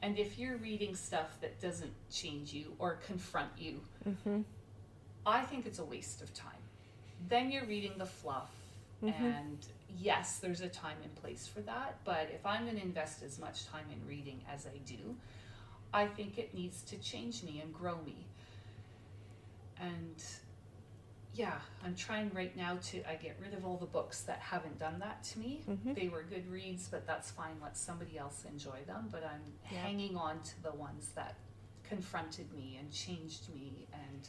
And 0.00 0.18
if 0.18 0.38
you're 0.38 0.56
reading 0.56 0.94
stuff 0.94 1.40
that 1.40 1.60
doesn't 1.60 1.92
change 2.10 2.52
you 2.52 2.74
or 2.78 2.94
confront 3.06 3.50
you, 3.58 3.80
Mhm. 4.06 4.44
I 5.26 5.44
think 5.44 5.66
it's 5.66 5.78
a 5.78 5.84
waste 5.84 6.22
of 6.22 6.32
time. 6.32 6.62
Then 7.28 7.50
you're 7.50 7.66
reading 7.66 7.98
the 7.98 8.06
fluff, 8.06 8.50
Mhm. 9.02 9.12
and 9.12 9.66
yes, 9.98 10.38
there's 10.38 10.60
a 10.60 10.68
time 10.68 10.98
and 11.02 11.14
place 11.16 11.46
for 11.48 11.60
that. 11.62 12.02
But 12.04 12.30
if 12.30 12.46
I'm 12.46 12.64
going 12.64 12.76
to 12.76 12.82
invest 12.82 13.22
as 13.22 13.38
much 13.38 13.66
time 13.66 13.90
in 13.90 14.06
reading 14.06 14.44
as 14.48 14.66
I 14.66 14.78
do, 14.78 15.16
I 15.92 16.06
think 16.06 16.38
it 16.38 16.54
needs 16.54 16.82
to 16.84 16.98
change 16.98 17.42
me 17.42 17.60
and 17.60 17.74
grow 17.74 18.00
me. 18.02 18.26
And 19.78 20.22
yeah, 21.38 21.60
I'm 21.84 21.94
trying 21.94 22.30
right 22.34 22.54
now 22.56 22.78
to 22.90 23.08
I 23.08 23.14
get 23.14 23.36
rid 23.40 23.54
of 23.54 23.64
all 23.64 23.76
the 23.76 23.86
books 23.86 24.22
that 24.22 24.40
haven't 24.40 24.76
done 24.80 24.98
that 24.98 25.22
to 25.24 25.38
me. 25.38 25.62
Mhm. 25.68 25.94
They 25.94 26.08
were 26.08 26.24
good 26.24 26.50
reads, 26.50 26.88
but 26.88 27.06
that's 27.06 27.30
fine. 27.30 27.60
Let 27.62 27.76
somebody 27.76 28.18
else 28.18 28.44
enjoy 28.44 28.82
them. 28.86 29.08
But 29.12 29.22
I'm 29.24 29.44
Yeah. 29.70 29.78
hanging 29.82 30.16
on 30.16 30.42
to 30.42 30.62
the 30.62 30.72
ones 30.72 31.10
that 31.14 31.36
confronted 31.84 32.52
me 32.52 32.76
and 32.76 32.92
changed 32.92 33.48
me 33.54 33.86
and 33.92 34.28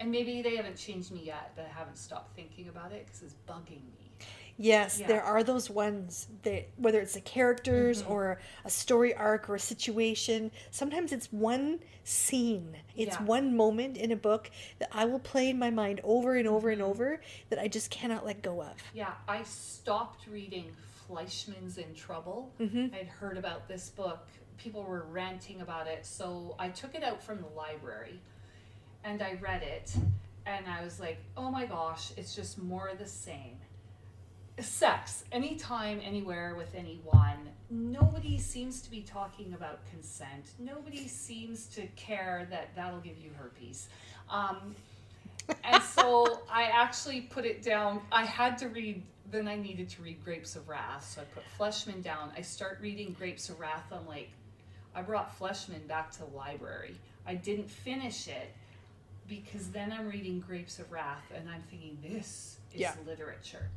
and 0.00 0.10
maybe 0.10 0.42
they 0.42 0.56
haven't 0.56 0.76
changed 0.76 1.12
me 1.12 1.22
yet, 1.24 1.52
but 1.54 1.64
I 1.66 1.68
haven't 1.68 1.96
stopped 1.96 2.34
thinking 2.34 2.66
about 2.68 2.92
it 2.92 3.06
because 3.06 3.22
it's 3.22 3.34
bugging 3.46 3.84
me. 3.94 4.11
Yes, 4.58 4.98
Yeah. 5.00 5.06
there 5.08 5.22
are 5.22 5.42
those 5.42 5.68
ones 5.70 6.28
that 6.42 6.68
whether 6.76 7.00
it's 7.00 7.14
the 7.14 7.20
characters 7.20 8.02
Mm-hmm. 8.02 8.12
or 8.12 8.40
a 8.64 8.70
story 8.70 9.14
arc 9.14 9.48
or 9.48 9.54
a 9.56 9.60
situation, 9.60 10.50
sometimes 10.70 11.12
it's 11.12 11.32
one 11.32 11.80
scene. 12.04 12.76
It's 12.96 13.16
Yeah. 13.16 13.22
one 13.24 13.56
moment 13.56 13.96
in 13.96 14.12
a 14.12 14.16
book 14.16 14.50
that 14.78 14.88
I 14.92 15.04
will 15.04 15.18
play 15.18 15.48
in 15.50 15.58
my 15.58 15.70
mind 15.70 16.00
over 16.04 16.36
and 16.36 16.46
over 16.46 16.68
Mm-hmm. 16.68 16.80
and 16.80 16.82
over 16.82 17.20
that 17.50 17.58
I 17.58 17.68
just 17.68 17.90
cannot 17.90 18.24
let 18.24 18.42
go 18.42 18.62
of. 18.62 18.76
Yeah, 18.94 19.14
I 19.26 19.42
stopped 19.44 20.26
reading 20.26 20.74
Fleishman's 21.06 21.78
in 21.78 21.94
Trouble. 21.94 22.52
Mhm. 22.60 22.94
I'd 22.94 23.06
heard 23.08 23.36
about 23.38 23.68
this 23.68 23.90
book. 23.90 24.26
People 24.58 24.84
were 24.84 25.02
ranting 25.04 25.60
about 25.60 25.86
it, 25.88 26.06
so 26.06 26.54
I 26.58 26.68
took 26.68 26.94
it 26.94 27.02
out 27.02 27.22
from 27.22 27.40
the 27.40 27.48
library 27.48 28.20
and 29.04 29.20
I 29.22 29.34
read 29.34 29.62
it 29.62 29.92
and 30.46 30.66
I 30.68 30.82
was 30.84 31.00
like, 31.00 31.18
"Oh 31.36 31.50
my 31.50 31.66
gosh, 31.66 32.12
it's 32.16 32.34
just 32.34 32.58
more 32.58 32.88
of 32.88 32.98
the 32.98 33.06
same." 33.06 33.58
Sex, 34.62 35.24
anytime, 35.32 36.00
anywhere 36.04 36.54
with 36.56 36.74
anyone. 36.74 37.48
Nobody 37.70 38.38
seems 38.38 38.80
to 38.82 38.90
be 38.90 39.00
talking 39.00 39.54
about 39.54 39.80
consent. 39.90 40.50
Nobody 40.58 41.08
seems 41.08 41.66
to 41.68 41.86
care 41.96 42.46
that 42.50 42.70
that'll 42.76 43.00
give 43.00 43.18
you 43.18 43.30
herpes. 43.36 43.88
Um, 44.30 44.74
and 45.64 45.82
so 45.94 46.42
I 46.50 46.64
actually 46.64 47.22
put 47.22 47.44
it 47.44 47.62
down. 47.62 48.00
I 48.12 48.24
had 48.24 48.58
to 48.58 48.68
read, 48.68 49.02
then 49.30 49.48
I 49.48 49.56
needed 49.56 49.88
to 49.90 50.02
read 50.02 50.24
Grapes 50.24 50.54
of 50.56 50.68
Wrath. 50.68 51.08
So 51.14 51.22
I 51.22 51.24
put 51.24 51.44
Fleishman 51.56 52.02
down. 52.02 52.30
I 52.36 52.42
start 52.42 52.78
reading 52.80 53.14
Grapes 53.18 53.48
of 53.48 53.58
Wrath. 53.58 53.84
I'm 53.92 54.06
like, 54.06 54.30
I 54.94 55.02
brought 55.02 55.36
Fleishman 55.36 55.86
back 55.86 56.10
to 56.12 56.18
the 56.20 56.36
library. 56.36 56.94
I 57.26 57.34
didn't 57.34 57.70
finish 57.70 58.28
it 58.28 58.52
because 59.28 59.70
then 59.70 59.92
I'm 59.92 60.08
reading 60.08 60.40
Grapes 60.40 60.78
of 60.78 60.90
Wrath 60.92 61.32
and 61.34 61.48
I'm 61.48 61.62
thinking, 61.70 61.96
this 62.02 62.58
is 62.74 62.80
Yeah. 62.80 62.94
literature. 63.06 63.68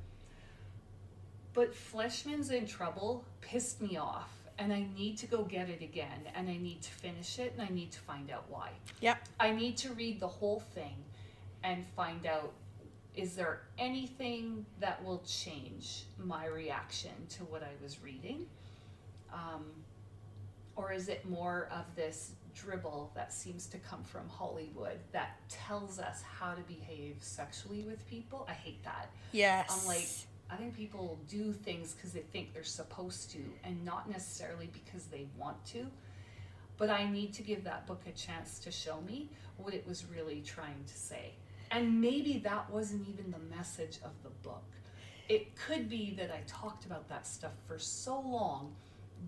But 1.56 1.74
Fleishman's 1.74 2.52
in 2.52 2.68
Trouble 2.68 3.26
pissed 3.42 3.82
me 3.82 3.98
off. 3.98 4.30
And 4.58 4.72
I 4.72 4.86
need 4.96 5.18
to 5.18 5.26
go 5.26 5.44
get 5.44 5.70
it 5.70 5.82
again. 5.82 6.30
And 6.34 6.48
I 6.50 6.58
need 6.58 6.82
to 6.84 6.92
finish 6.92 7.40
it. 7.40 7.54
And 7.58 7.68
I 7.68 7.74
need 7.74 7.92
to 7.92 8.00
find 8.00 8.30
out 8.30 8.46
why. 8.50 8.70
Yep. 9.02 9.28
I 9.40 9.52
need 9.52 9.78
to 9.78 9.94
read 9.94 10.20
the 10.20 10.28
whole 10.28 10.60
thing 10.60 10.96
and 11.64 11.86
find 11.96 12.26
out 12.26 12.54
is 13.16 13.36
there 13.36 13.62
anything 13.78 14.66
that 14.80 15.04
will 15.04 15.24
change 15.26 16.04
my 16.18 16.48
reaction 16.48 17.12
to 17.30 17.44
what 17.46 17.64
I 17.64 17.82
was 17.82 18.04
reading? 18.04 18.46
Um, 19.34 19.66
or 20.76 20.92
is 20.92 21.08
it 21.08 21.28
more 21.28 21.70
of 21.72 21.86
this 21.96 22.32
dribble 22.54 23.12
that 23.16 23.34
seems 23.34 23.68
to 23.68 23.78
come 23.78 24.04
from 24.04 24.28
Hollywood 24.28 25.00
that 25.12 25.40
tells 25.50 26.00
us 26.00 26.22
how 26.22 26.54
to 26.54 26.62
behave 26.64 27.18
sexually 27.22 27.84
with 27.84 28.08
people? 28.10 28.46
I 28.50 28.54
hate 28.54 28.84
that. 28.84 29.10
Yes. 29.32 29.70
I'm 29.70 29.88
like, 29.88 30.08
I 30.50 30.56
think 30.58 30.75
people 30.75 31.20
do 31.28 31.52
things 31.52 31.94
because 31.94 32.14
they 32.14 32.22
think 32.22 32.54
they're 32.54 32.64
supposed 32.64 33.32
to 33.32 33.40
and 33.64 33.84
not 33.84 34.10
necessarily 34.10 34.70
because 34.72 35.06
they 35.06 35.25
want 35.38 35.64
to. 35.68 35.88
But 36.78 36.90
I 36.90 37.10
need 37.10 37.34
to 37.36 37.42
give 37.42 37.64
that 37.64 37.88
book 37.88 38.02
a 38.08 38.12
chance 38.12 38.60
to 38.60 38.72
show 38.72 39.02
me 39.02 39.30
what 39.58 39.74
it 39.74 39.88
was 39.88 40.06
really 40.06 40.42
trying 40.46 40.84
to 40.86 40.98
say. 40.98 41.32
And 41.72 42.00
maybe 42.00 42.38
that 42.40 42.70
wasn't 42.70 43.08
even 43.08 43.32
the 43.32 43.56
message 43.56 43.98
of 44.04 44.12
the 44.24 44.30
book. 44.48 44.64
It 45.28 45.56
could 45.56 45.90
be 45.90 46.14
that 46.18 46.30
I 46.30 46.42
talked 46.46 46.86
about 46.86 47.10
that 47.10 47.25
stuff 47.25 47.54
for 47.68 47.80
so 47.80 48.20
long 48.20 48.75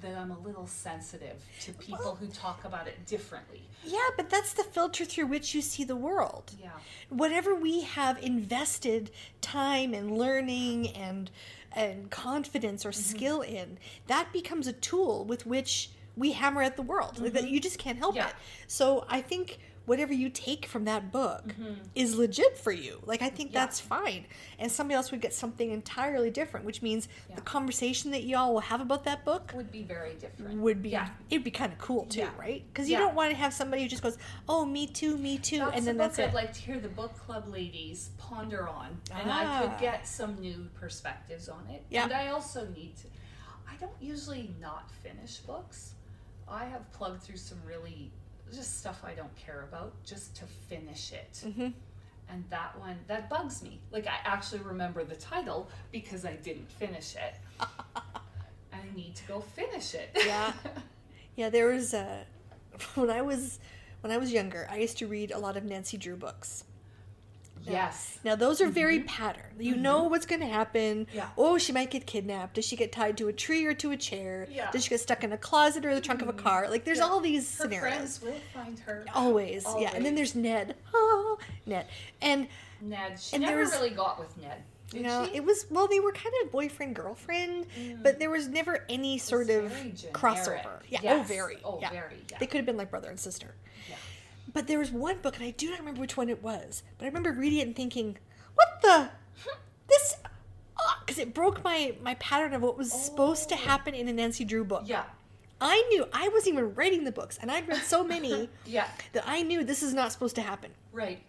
that 0.02 0.16
I'm 0.16 0.32
a 0.32 0.40
little 0.40 0.68
sensitive 0.68 1.44
to 1.62 1.74
people 1.74 2.00
Well- 2.00 2.16
who 2.16 2.28
talk 2.28 2.64
about 2.66 2.88
it 2.88 3.06
differently. 3.06 3.64
yeah, 3.84 4.10
but 4.16 4.30
that's 4.30 4.54
the 4.54 4.64
filter 4.64 5.06
through 5.06 5.28
which 5.28 5.56
you 5.56 5.62
see 5.62 5.84
the 5.84 5.96
world. 5.96 6.54
Yeah. 6.60 6.70
whatever 7.10 7.56
we 7.56 7.82
have 7.82 8.22
invested 8.22 9.12
time 9.42 9.94
and 9.94 10.18
learning 10.18 10.90
and 10.90 11.32
and 11.72 12.10
confidence 12.10 12.86
or 12.86 12.92
mm-hmm. 12.92 13.02
skill 13.02 13.42
in 13.42 13.78
that 14.08 14.34
becomes 14.34 14.68
a 14.68 14.74
tool 14.74 15.24
with 15.26 15.46
which 15.46 15.90
we 16.16 16.32
hammer 16.32 16.62
at 16.62 16.76
the 16.76 16.82
world 16.82 17.20
like 17.20 17.34
that 17.34 17.44
mm-hmm. 17.44 17.54
you 17.54 17.60
just 17.60 17.78
can't 17.78 18.00
help 18.00 18.16
Yeah. 18.16 18.28
it 18.28 18.36
so 18.68 19.06
i 19.08 19.22
think 19.22 19.60
whatever 19.88 20.14
you 20.14 20.30
take 20.30 20.66
from 20.68 20.84
that 20.86 21.12
book 21.12 21.56
is 21.96 22.16
legit 22.16 22.58
for 22.58 22.72
you 22.72 23.00
like 23.06 23.22
i 23.24 23.30
think 23.30 23.52
Yeah. 23.52 23.62
that's 23.62 23.80
fine 23.80 24.26
and 24.60 24.72
somebody 24.72 24.96
else 24.96 25.10
would 25.12 25.22
get 25.22 25.34
something 25.34 25.72
entirely 25.72 26.30
different 26.30 26.66
which 26.66 26.82
means 26.84 27.08
Yeah. 27.30 27.36
the 27.38 27.42
conversation 27.42 28.12
that 28.12 28.24
y'all 28.24 28.54
will 28.54 28.60
have 28.60 28.82
about 28.82 29.06
that 29.06 29.26
book 29.26 29.54
Would 29.56 29.72
be 29.72 29.84
very 29.84 30.14
different. 30.16 30.60
would 30.60 30.82
be 30.84 30.90
Yeah. 30.90 31.10
it'd 31.30 31.44
be 31.44 31.52
kind 31.52 31.72
of 31.74 31.80
cool 31.80 32.06
too 32.06 32.20
Yeah. 32.20 32.32
right 32.38 32.64
because 32.72 32.90
you 32.90 32.98
don't 32.98 33.16
want 33.16 33.32
to 33.32 33.38
have 33.38 33.54
somebody 33.54 33.82
who 33.84 33.88
just 33.90 34.04
goes 34.04 34.18
oh 34.48 34.66
me 34.66 34.86
too 34.88 35.18
me 35.18 35.38
too 35.38 35.60
That's 35.60 35.78
and 35.78 35.88
then 35.88 35.96
book 35.98 36.08
that's 36.08 36.20
I'd 36.20 36.30
it 36.30 36.34
like 36.36 36.54
to 36.54 36.62
hear 36.62 36.80
the 36.80 36.90
book 36.90 37.18
club 37.18 37.48
ladies 37.48 38.12
ponder 38.18 38.68
on, 38.68 39.00
and 39.14 39.32
I 39.32 39.46
Ah. 39.46 39.62
could 39.62 39.80
get 39.80 40.06
some 40.06 40.36
new 40.40 40.68
perspectives 40.76 41.48
on 41.48 41.66
it. 41.70 41.82
Yeah. 41.90 42.04
And 42.04 42.12
I 42.14 42.28
also 42.28 42.68
need 42.76 42.98
to. 42.98 43.08
I 43.72 43.76
don't 43.78 43.96
usually 44.02 44.54
not 44.60 44.92
finish 44.92 45.38
books. 45.38 45.94
I 46.48 46.66
have 46.66 46.92
plugged 46.92 47.24
through 47.24 47.38
some 47.38 47.60
really 47.66 48.12
just 48.54 48.80
stuff 48.80 49.04
I 49.06 49.14
don't 49.14 49.36
care 49.36 49.64
about 49.70 49.94
just 50.06 50.36
to 50.38 50.46
finish 50.46 51.12
it. 51.14 51.44
Mhm. 51.46 51.74
And 52.30 52.44
that 52.50 52.78
one 52.80 52.98
that 53.08 53.30
bugs 53.30 53.62
me. 53.64 53.80
Like 53.92 54.08
I 54.08 54.18
actually 54.26 54.62
remember 54.62 55.04
the 55.04 55.16
title 55.16 55.70
because 55.92 56.26
I 56.26 56.34
didn't 56.34 56.70
finish 56.72 57.16
it. 57.16 57.36
I 58.74 58.80
need 58.96 59.16
to 59.16 59.28
go 59.28 59.40
finish 59.40 59.94
it. 59.96 60.10
Yeah. 60.26 60.54
Yeah, 61.36 61.50
there 61.52 61.68
was 61.68 61.94
uh, 61.94 62.24
when 62.96 63.12
I 63.12 63.22
was 63.22 63.60
when 64.02 64.12
I 64.12 64.18
was 64.18 64.34
younger, 64.34 64.68
I 64.72 64.78
used 64.78 64.98
to 64.98 65.08
read 65.08 65.32
a 65.32 65.38
lot 65.38 65.56
of 65.56 65.64
Nancy 65.64 65.96
Drew 65.98 66.16
books. 66.16 66.64
Yes. 67.72 68.20
Now 68.24 68.36
those 68.36 68.62
are 68.62 68.68
very 68.68 69.00
mm-hmm. 69.00 69.08
pattern. 69.08 69.44
You 69.60 69.74
mm-hmm. 69.74 69.82
know 69.82 70.04
what's 70.04 70.26
going 70.26 70.42
to 70.42 70.48
happen. 70.48 71.06
Mm-hmm. 71.06 71.18
Yeah. 71.18 71.30
Oh, 71.38 71.58
she 71.58 71.72
might 71.72 71.92
get 71.92 72.06
kidnapped. 72.06 72.56
Does 72.56 72.66
she 72.66 72.76
get 72.76 72.92
tied 72.92 73.18
to 73.18 73.28
a 73.28 73.34
tree 73.34 73.66
or 73.66 73.74
to 73.76 73.92
a 73.92 73.98
chair? 73.98 74.48
Yeah. 74.52 74.72
Does 74.72 74.84
she 74.84 74.90
get 74.90 75.00
stuck 75.00 75.24
in 75.24 75.32
a 75.34 75.38
closet 75.38 75.86
or 75.86 75.94
the 75.94 76.02
trunk 76.02 76.22
of 76.22 76.30
a 76.30 76.34
mm-hmm. 76.34 76.46
car? 76.46 76.70
Like 76.70 76.86
there's 76.86 77.00
Yeah. 77.00 77.06
all 77.06 77.20
these 77.20 77.58
Her 77.58 77.64
scenarios. 77.64 78.18
friends 78.18 78.22
will 78.22 78.42
find 78.54 78.80
her. 78.80 79.06
Always. 79.14 79.66
Yeah. 79.78 79.92
And 79.94 80.06
then 80.06 80.16
there's 80.16 80.36
Ned. 80.36 80.76
Oh, 80.94 81.38
Ned. 81.66 81.88
And 82.22 82.48
Ned. 82.82 83.20
She 83.20 83.36
And 83.36 83.44
never 83.44 83.62
was- 83.62 83.72
really 83.72 83.92
got 83.92 84.20
with 84.20 84.36
Ned. 84.38 84.64
Did 84.90 84.98
you 84.98 85.04
know, 85.04 85.28
she? 85.30 85.36
it 85.36 85.44
was 85.44 85.66
well, 85.70 85.88
they 85.88 86.00
were 86.00 86.14
kind 86.14 86.34
of 86.44 86.52
boyfriend 86.52 86.96
girlfriend, 86.96 87.66
mm. 87.78 88.02
but 88.02 88.20
there 88.20 88.30
was 88.30 88.48
never 88.48 88.86
any 88.88 89.18
sort 89.18 89.50
of 89.50 89.70
generic. 89.72 90.14
crossover. 90.14 90.80
Yeah. 90.88 91.02
Oh, 91.04 91.24
very. 91.24 91.58
Oh, 91.64 91.78
yeah. 91.82 91.90
very, 91.90 92.16
yeah. 92.32 92.38
They 92.40 92.46
could 92.46 92.58
have 92.58 92.66
been 92.66 92.78
like 92.78 92.90
brother 92.90 93.10
and 93.10 93.20
sister. 93.20 93.56
Yeah. 93.90 93.96
But 94.58 94.66
there 94.66 94.80
was 94.80 94.92
one 94.92 95.20
book, 95.20 95.36
and 95.36 95.46
I 95.46 95.52
do 95.52 95.70
not 95.70 95.78
remember 95.78 96.02
which 96.02 96.18
one 96.18 96.30
it 96.30 96.42
was. 96.42 96.82
But 96.98 97.06
I 97.06 97.08
remember 97.10 97.32
reading 97.32 97.60
it 97.60 97.68
and 97.68 97.76
thinking, 97.76 98.18
"What 98.56 98.82
the? 98.82 99.12
This?" 99.88 100.16
Because 101.06 101.20
it 101.20 101.32
broke 101.32 101.64
my 101.64 101.94
my 102.02 102.16
pattern 102.16 102.56
of 102.56 102.64
what 102.64 102.76
was 102.76 102.92
supposed 102.92 103.50
to 103.50 103.54
Oh. 103.56 103.60
happen 103.60 103.94
in 103.94 104.08
a 104.08 104.14
Nancy 104.14 104.44
Drew 104.44 104.64
book. 104.66 104.82
Yeah. 104.88 105.04
I 105.62 105.84
knew 105.90 106.08
I 106.12 106.30
wasn't 106.30 106.54
even 106.54 106.74
writing 106.74 107.04
the 107.04 107.12
books, 107.12 107.38
and 107.40 107.52
I'd 107.52 107.68
read 107.68 107.84
so 107.84 108.04
many 108.16 108.50
Yeah. 108.66 108.88
that 109.14 109.26
I 109.28 109.44
knew 109.44 109.64
this 109.64 109.84
is 109.84 109.94
not 109.94 110.12
supposed 110.12 110.34
to 110.38 110.42
happen. 110.42 110.72
Right. 110.92 111.22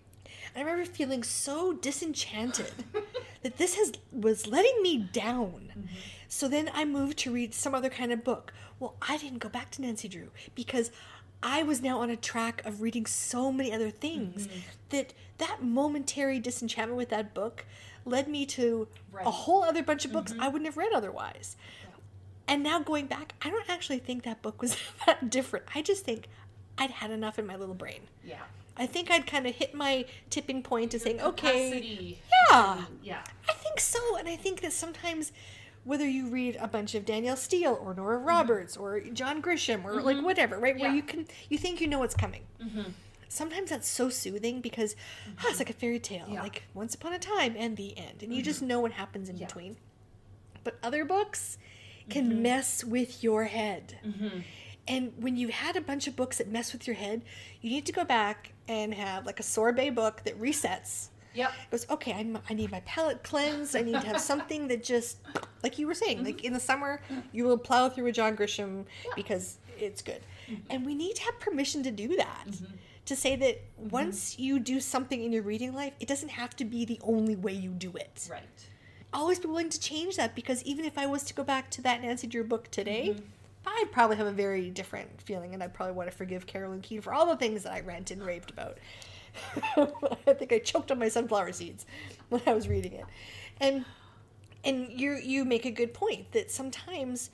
I 0.57 0.61
remember 0.61 0.87
feeling 0.87 1.23
so 1.23 1.75
disenchanted 1.75 2.73
that 3.43 3.59
this 3.59 3.75
has 3.75 3.93
was 4.11 4.47
letting 4.47 4.81
me 4.81 4.97
down. 5.13 5.73
Mm-hmm. 5.77 5.87
So 6.29 6.49
then 6.49 6.71
I 6.73 6.87
moved 6.87 7.19
to 7.19 7.31
read 7.31 7.53
some 7.53 7.75
other 7.75 7.91
kind 7.91 8.11
of 8.11 8.25
book. 8.25 8.55
Well, 8.81 8.97
I 9.03 9.19
didn't 9.19 9.39
go 9.41 9.51
back 9.51 9.71
to 9.73 9.83
Nancy 9.83 10.09
Drew 10.09 10.31
because 10.55 10.91
I 11.43 11.63
was 11.63 11.81
now 11.81 12.01
on 12.01 12.11
a 12.11 12.17
track 12.17 12.63
of 12.65 12.81
reading 12.83 13.07
so 13.07 13.53
many 13.53 13.73
other 13.73 13.91
things 13.91 14.47
Mm-hmm. 14.47 14.59
that 14.91 15.15
that 15.39 15.63
momentary 15.63 16.41
disenchantment 16.41 16.97
with 16.97 17.11
that 17.11 17.33
book 17.35 17.65
led 18.05 18.27
me 18.29 18.45
to 18.47 18.89
Right. 19.13 19.27
a 19.27 19.31
whole 19.31 19.63
other 19.63 19.83
bunch 19.83 20.05
of 20.05 20.13
books 20.13 20.35
I 20.39 20.49
wouldn't 20.49 20.67
have 20.67 20.77
read 20.77 20.93
otherwise. 20.93 21.57
And 22.49 22.63
now 22.63 22.81
going 22.81 23.07
back, 23.07 23.35
I 23.43 23.51
don't 23.51 23.69
actually 23.69 23.99
think 23.99 24.23
that 24.25 24.41
book 24.43 24.63
was 24.63 24.77
that 25.07 25.29
different. 25.31 25.67
I 25.75 25.83
just 25.83 26.05
think 26.05 26.27
I'd 26.79 26.91
had 26.91 27.11
enough 27.11 27.39
in 27.39 27.47
my 27.47 27.57
little 27.57 27.75
brain. 27.75 28.01
Yeah. 28.25 28.39
I 28.77 28.87
think 28.87 29.11
I'd 29.11 29.27
kind 29.27 29.47
of 29.47 29.55
hit 29.57 29.75
my 29.75 30.05
tipping 30.31 30.63
point 30.63 30.93
to 30.93 30.97
Your 30.99 31.05
saying, 31.05 31.21
okay, 31.21 32.19
yeah. 32.51 32.85
Yeah. 33.03 33.23
I 33.49 33.53
think 33.53 33.81
so. 33.81 34.17
And 34.17 34.29
I 34.29 34.37
think 34.37 34.61
that 34.63 34.73
sometimes, 34.73 35.33
whether 35.89 36.07
you 36.07 36.29
read 36.29 36.55
a 36.61 36.69
bunch 36.69 36.95
of 36.95 37.07
Danielle 37.07 37.35
Steel 37.37 37.79
or 37.83 37.95
Nora 37.95 38.19
Roberts 38.19 38.77
or 38.77 39.01
John 39.01 39.41
Grisham 39.41 39.85
or 39.87 40.03
like 40.03 40.23
whatever, 40.23 40.59
right, 40.59 40.79
where 40.79 40.93
you 40.95 41.03
can 41.03 41.27
you 41.49 41.57
think 41.57 41.81
you 41.81 41.87
know 41.89 41.99
what's 41.99 42.15
coming. 42.15 42.43
Mm-hmm. 42.63 42.91
Sometimes 43.31 43.71
that's 43.71 43.89
so 43.89 44.11
soothing 44.11 44.61
because 44.61 44.95
ah, 45.39 45.47
it's 45.49 45.59
like 45.59 45.71
a 45.71 45.73
fairy 45.73 45.99
tale, 45.99 46.27
Yeah. 46.29 46.43
like 46.43 46.65
once 46.75 46.95
upon 46.95 47.15
a 47.15 47.19
time 47.19 47.55
and 47.57 47.77
the 47.79 47.97
end, 47.97 48.23
and 48.23 48.35
you 48.35 48.43
just 48.43 48.61
know 48.61 48.81
what 48.81 48.93
happens 48.93 49.31
in 49.31 49.39
Yeah. 49.39 49.47
between. 49.47 49.77
But 50.63 50.79
other 50.83 51.07
books 51.07 51.57
can 52.11 52.43
mess 52.43 52.85
with 52.85 53.25
your 53.25 53.45
head. 53.45 53.99
Mm-hmm. 54.07 54.41
And 54.87 55.13
when 55.19 55.37
you 55.37 55.49
had 55.49 55.77
a 55.77 55.81
bunch 55.81 56.07
of 56.07 56.17
books 56.17 56.37
that 56.39 56.49
mess 56.49 56.73
with 56.73 56.87
your 56.87 56.97
head, 56.97 57.23
you 57.63 57.71
need 57.71 57.87
to 57.87 57.93
go 57.93 58.05
back 58.05 58.53
and 58.67 58.93
have 58.95 59.25
like 59.27 59.41
a 59.41 59.43
sorbet 59.43 59.91
book 59.91 60.23
that 60.25 60.39
resets. 60.39 61.09
Yep. 61.39 61.53
Goes, 61.71 61.87
okay, 61.91 62.13
I'm, 62.13 62.39
I 62.51 62.55
need 62.55 62.71
my 62.71 62.81
palate 62.81 63.23
cleansed. 63.23 63.75
I 63.77 63.83
need 63.83 63.93
to 63.93 64.07
have 64.07 64.21
something 64.21 64.69
that 64.69 64.83
just, 64.85 65.19
like 65.63 65.79
you 65.79 65.87
were 65.87 65.95
saying, 65.95 66.25
like 66.25 66.45
in 66.45 66.53
the 66.53 66.61
summer, 66.61 67.01
you 67.33 67.45
will 67.45 67.59
plow 67.59 67.89
through 67.89 68.07
a 68.07 68.13
John 68.13 68.37
Grisham 68.37 68.85
Yeah. 69.05 69.13
because 69.17 69.59
it's 69.79 70.03
good. 70.03 70.21
Mm-hmm. 70.51 70.63
And 70.71 70.87
we 70.87 70.95
need 70.95 71.15
to 71.17 71.23
have 71.23 71.39
permission 71.41 71.83
to 71.85 71.91
do 71.91 72.17
that. 72.17 72.45
Mm-hmm. 72.51 72.75
To 73.07 73.17
say 73.17 73.37
that 73.37 73.57
mm-hmm. 73.57 73.89
once 73.89 74.39
you 74.39 74.59
do 74.59 74.81
something 74.81 75.23
in 75.23 75.33
your 75.33 75.43
reading 75.43 75.75
life, 75.75 75.95
it 76.01 76.09
doesn't 76.09 76.29
have 76.31 76.55
to 76.57 76.65
be 76.65 76.85
the 76.85 77.01
only 77.03 77.37
way 77.37 77.53
you 77.53 77.71
do 77.71 77.93
it. 77.97 78.29
Right. 78.31 78.43
always 79.15 79.39
be 79.39 79.49
willing 79.49 79.71
to 79.71 79.81
change 79.81 80.17
that 80.17 80.35
because 80.35 80.63
even 80.65 80.85
if 80.85 80.99
I 80.99 81.07
was 81.07 81.23
to 81.25 81.35
go 81.35 81.43
back 81.43 81.71
to 81.71 81.83
that 81.83 82.03
Nancy 82.03 82.27
Drew 82.27 82.45
book 82.45 82.71
today, 82.71 83.17
I'd 83.67 83.93
probably 83.93 84.17
have 84.17 84.27
a 84.27 84.33
very 84.33 84.71
different 84.71 85.23
feeling 85.23 85.55
and 85.55 85.63
I'd 85.63 85.73
probably 85.75 85.95
want 85.95 86.11
to 86.11 86.17
forgive 86.17 86.47
Carolyn 86.47 86.81
Keene 86.83 87.01
for 87.01 87.15
all 87.15 87.27
the 87.27 87.37
things 87.37 87.63
that 87.63 87.73
I 87.73 87.81
rant 87.81 88.11
and 88.11 88.25
raved 88.25 88.51
about. 88.51 88.79
I 90.27 90.33
think 90.35 90.53
I 90.53 90.59
choked 90.59 90.91
on 90.91 90.99
my 90.99 91.09
sunflower 91.09 91.53
seeds 91.53 91.87
when 92.29 92.43
I 92.47 92.55
was 92.55 92.69
reading 92.69 92.93
it. 92.93 93.05
And 93.61 93.85
and 94.65 94.89
you 94.91 95.13
you 95.15 95.45
make 95.45 95.65
a 95.65 95.71
good 95.71 95.95
point 95.95 96.33
that 96.33 96.51
sometimes 96.51 97.31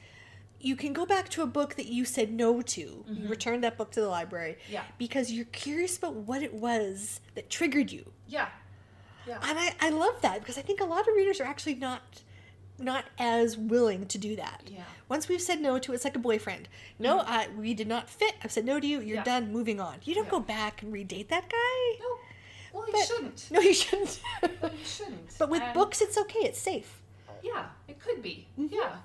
you 0.61 0.77
can 0.77 0.95
go 0.95 1.05
back 1.05 1.29
to 1.29 1.43
a 1.43 1.47
book 1.47 1.75
that 1.75 1.87
you 1.87 2.05
said 2.07 2.33
no 2.33 2.63
to. 2.63 2.81
You 2.81 3.05
mm-hmm. 3.09 3.29
return 3.29 3.61
that 3.61 3.77
book 3.77 3.91
to 3.93 4.01
the 4.01 4.09
library 4.09 4.57
Yeah. 4.71 4.83
because 4.97 5.31
you're 5.31 5.45
curious 5.47 5.99
about 5.99 6.15
what 6.15 6.43
it 6.43 6.55
was 6.55 7.21
that 7.35 7.51
triggered 7.51 7.93
you. 7.93 8.11
Yeah. 8.27 8.49
Yeah. 9.27 9.39
And 9.43 9.59
I, 9.59 9.75
I 9.81 9.91
love 9.91 10.21
that 10.23 10.41
because 10.41 10.57
I 10.57 10.63
think 10.63 10.81
a 10.81 10.85
lot 10.85 11.07
of 11.07 11.15
readers 11.15 11.39
are 11.41 11.45
actually 11.45 11.75
not 11.75 12.23
not 12.79 13.05
as 13.19 13.57
willing 13.57 14.07
to 14.07 14.19
do 14.19 14.37
that. 14.37 14.63
Yeah. 14.67 14.83
Once 15.09 15.29
we've 15.29 15.41
said 15.41 15.61
no 15.61 15.79
to 15.79 15.93
it, 15.93 15.97
it's 15.97 16.05
like 16.05 16.17
a 16.17 16.21
boyfriend. 16.21 16.69
No, 16.99 17.21
I, 17.21 17.49
we 17.57 17.75
did 17.75 17.87
not 17.87 18.11
fit. 18.11 18.35
I've 18.43 18.51
said 18.53 18.65
no 18.65 18.81
to 18.81 18.87
you. 18.87 18.99
You're 19.01 19.17
Yeah. 19.19 19.25
done. 19.25 19.53
Moving 19.53 19.81
on. 19.81 19.97
You 20.05 20.15
don't 20.15 20.25
Yeah. 20.25 20.31
go 20.31 20.41
back 20.41 20.83
and 20.83 20.93
redate 20.93 21.29
that 21.29 21.49
guy. 21.49 21.99
No. 22.01 22.19
Well, 22.73 22.87
you 22.89 22.93
But- 22.93 23.07
shouldn't. 23.07 23.49
No, 23.53 23.61
you 23.61 23.75
shouldn't. 23.75 24.21
You 24.43 24.49
shouldn't. 24.85 25.39
but 25.39 25.49
with 25.51 25.63
And- 25.63 25.75
books, 25.75 26.01
it's 26.01 26.19
okay. 26.19 26.41
It's 26.41 26.61
safe. 26.61 27.01
Yeah, 27.43 27.67
it 27.87 28.01
could 28.01 28.23
be. 28.23 28.49
Mhm. 28.59 28.71
Yeah. 28.73 28.97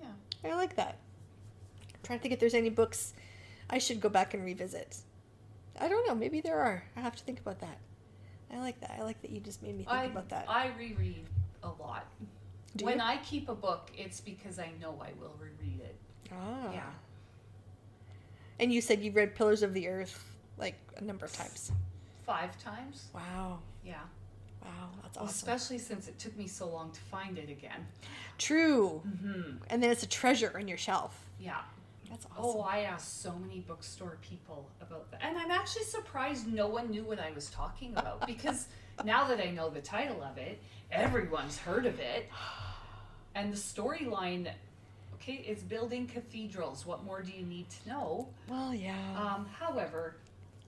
Yeah. 0.00 0.52
I 0.52 0.54
like 0.56 0.76
that. 0.76 0.98
I'm 1.94 2.00
trying 2.02 2.18
to 2.18 2.22
think 2.22 2.34
if 2.34 2.40
there's 2.40 2.54
any 2.54 2.70
books 2.70 3.14
I 3.70 3.78
should 3.78 4.00
go 4.00 4.08
back 4.10 4.34
and 4.34 4.44
revisit. 4.44 4.98
I 5.80 5.88
don't 5.88 6.06
know. 6.06 6.14
Maybe 6.14 6.40
there 6.42 6.58
are. 6.60 6.84
I 6.96 7.00
have 7.00 7.16
to 7.16 7.24
think 7.24 7.40
about 7.40 7.60
that. 7.60 7.78
I 8.52 8.58
like 8.58 8.78
that. 8.80 8.90
I 8.98 9.02
like 9.02 9.22
that 9.22 9.30
you 9.30 9.40
just 9.40 9.62
made 9.62 9.76
me 9.78 9.84
think 9.84 9.96
I, 9.96 10.04
about 10.04 10.28
that. 10.28 10.44
I 10.50 10.68
reread 10.76 11.24
a 11.62 11.68
lot. 11.68 12.06
Do 12.76 12.84
when 12.86 12.98
you? 12.98 13.04
I 13.04 13.18
keep 13.18 13.48
a 13.48 13.54
book, 13.54 13.90
it's 13.96 14.20
because 14.20 14.58
I 14.58 14.70
know 14.80 14.96
I 15.00 15.10
will 15.20 15.34
reread 15.38 15.80
it. 15.80 15.96
Ah. 16.32 16.72
Yeah. 16.72 16.82
And 18.60 18.72
you 18.72 18.80
said 18.80 19.02
you've 19.02 19.16
read 19.16 19.34
Pillars 19.34 19.62
of 19.62 19.74
the 19.74 19.88
Earth 19.88 20.24
like 20.56 20.76
a 20.96 21.04
number 21.04 21.24
of 21.24 21.32
times. 21.32 21.72
Five 22.24 22.56
times. 22.62 23.08
Wow. 23.14 23.58
Yeah. 23.84 23.94
Wow. 24.62 24.70
That's 25.02 25.18
awesome. 25.18 25.28
Especially 25.28 25.78
since 25.78 26.08
it 26.08 26.18
took 26.18 26.36
me 26.36 26.46
so 26.46 26.68
long 26.68 26.92
to 26.92 27.00
find 27.00 27.38
it 27.38 27.50
again. 27.50 27.86
True. 28.38 29.02
Mm-hmm. 29.06 29.64
And 29.68 29.82
then 29.82 29.90
it's 29.90 30.04
a 30.04 30.08
treasure 30.08 30.52
on 30.56 30.68
your 30.68 30.78
shelf. 30.78 31.28
Yeah. 31.40 31.60
That's 32.08 32.26
awesome. 32.26 32.44
Oh, 32.44 32.60
I 32.60 32.80
asked 32.80 33.22
so 33.22 33.34
many 33.34 33.60
bookstore 33.60 34.18
people 34.20 34.68
about 34.80 35.10
that. 35.10 35.22
And 35.24 35.36
I'm 35.38 35.50
actually 35.50 35.84
surprised 35.84 36.46
no 36.46 36.68
one 36.68 36.90
knew 36.90 37.04
what 37.04 37.18
I 37.18 37.32
was 37.32 37.48
talking 37.50 37.92
about 37.96 38.26
because 38.26 38.66
now 39.04 39.26
that 39.28 39.40
I 39.40 39.50
know 39.50 39.70
the 39.70 39.80
title 39.80 40.22
of 40.22 40.36
it, 40.36 40.62
everyone's 40.92 41.58
heard 41.58 41.86
of 41.86 41.98
it. 41.98 42.28
And 43.34 43.52
the 43.52 43.56
storyline, 43.56 44.48
okay, 45.14 45.44
it's 45.46 45.62
building 45.62 46.06
cathedrals. 46.06 46.84
What 46.86 47.02
more 47.04 47.22
do 47.22 47.32
you 47.32 47.44
need 47.46 47.66
to 47.70 47.88
know? 47.88 48.28
Well, 48.48 48.74
yeah. 48.74 48.94
Um, 49.16 49.46
however, 49.58 50.16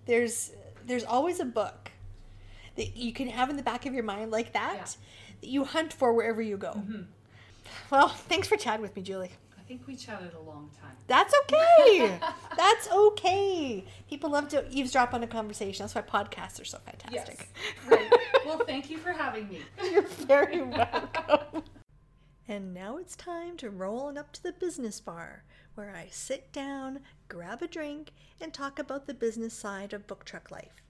there's 0.07 0.53
there's 0.87 1.05
always 1.05 1.41
a 1.41 1.45
book 1.45 1.91
that 2.77 2.97
you 2.97 3.13
can 3.13 3.29
have 3.29 3.51
in 3.51 3.57
the 3.57 3.63
back 3.63 3.87
of 3.87 3.95
your 3.95 4.03
mind 4.03 4.31
like 4.31 4.53
that 4.55 4.75
Yeah. 4.77 4.85
that 5.41 5.47
you 5.49 5.65
hunt 5.65 5.93
for 5.93 6.13
wherever 6.13 6.43
you 6.43 6.57
go. 6.57 6.73
mhm, 6.73 7.07
Well, 7.91 8.09
thanks 8.09 8.49
for 8.49 8.57
chatting 8.57 8.83
with 8.83 8.97
me, 8.97 9.03
Julie. 9.03 9.31
I 9.65 9.67
think 9.67 9.87
we 9.87 9.97
chatted 9.97 10.35
a 10.35 10.41
long 10.41 10.71
time. 10.79 10.93
That's 11.07 11.33
okay. 11.45 12.19
That's 12.57 12.91
okay. 12.91 13.85
People 14.11 14.29
love 14.29 14.49
to 14.49 14.67
eavesdrop 14.71 15.15
on 15.15 15.23
a 15.23 15.27
conversation. 15.27 15.85
That's 15.85 15.95
why 15.95 16.03
podcasts 16.03 16.61
are 16.61 16.67
so 16.67 16.79
fantastic. 16.85 17.49
Right. 17.89 18.13
Well, 18.45 18.59
thank 18.67 18.91
you 18.91 18.99
for 18.99 19.13
having 19.13 19.49
me. 19.49 19.61
You're 19.91 20.03
very 20.03 20.63
welcome. 20.63 21.63
And 22.47 22.75
now 22.75 22.99
it's 22.99 23.17
time 23.17 23.57
to 23.59 23.71
roll 23.71 24.01
on 24.01 24.19
up 24.19 24.33
to 24.33 24.43
the 24.43 24.53
business 24.53 25.01
bar, 25.01 25.45
where 25.77 25.95
I 25.97 26.09
sit 26.11 26.53
down, 26.53 27.01
grab 27.29 27.63
a 27.63 27.67
drink, 27.67 28.11
and 28.41 28.53
talk 28.53 28.79
about 28.79 29.07
the 29.07 29.15
business 29.15 29.55
side 29.55 29.95
of 29.95 30.07
book 30.07 30.27
truck 30.27 30.51
life. 30.51 30.83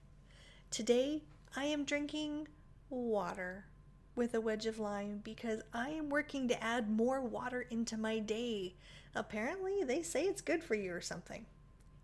Today, 0.69 1.23
I 1.55 1.65
am 1.65 1.85
drinking 1.85 2.49
water 2.89 3.67
with 4.15 4.33
a 4.33 4.41
wedge 4.41 4.65
of 4.65 4.79
lime 4.79 5.21
because 5.23 5.61
I 5.73 5.89
am 5.89 6.09
working 6.09 6.47
to 6.47 6.63
add 6.63 6.89
more 6.89 7.21
water 7.21 7.65
into 7.69 7.97
my 7.97 8.19
day. 8.19 8.75
Apparently, 9.13 9.83
they 9.83 10.01
say 10.01 10.23
it's 10.23 10.41
good 10.41 10.63
for 10.63 10.75
you 10.75 10.93
or 10.93 11.01
something. 11.01 11.45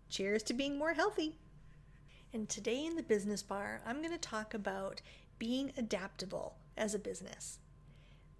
Cheers 0.08 0.42
to 0.44 0.54
being 0.54 0.78
more 0.78 0.92
healthy. 0.92 1.36
And 2.32 2.48
today 2.48 2.84
in 2.84 2.96
the 2.96 3.02
business 3.02 3.42
bar, 3.42 3.82
I'm 3.86 3.98
going 3.98 4.12
to 4.12 4.18
talk 4.18 4.54
about 4.54 5.00
being 5.38 5.72
adaptable 5.76 6.56
as 6.76 6.94
a 6.94 6.98
business. 6.98 7.58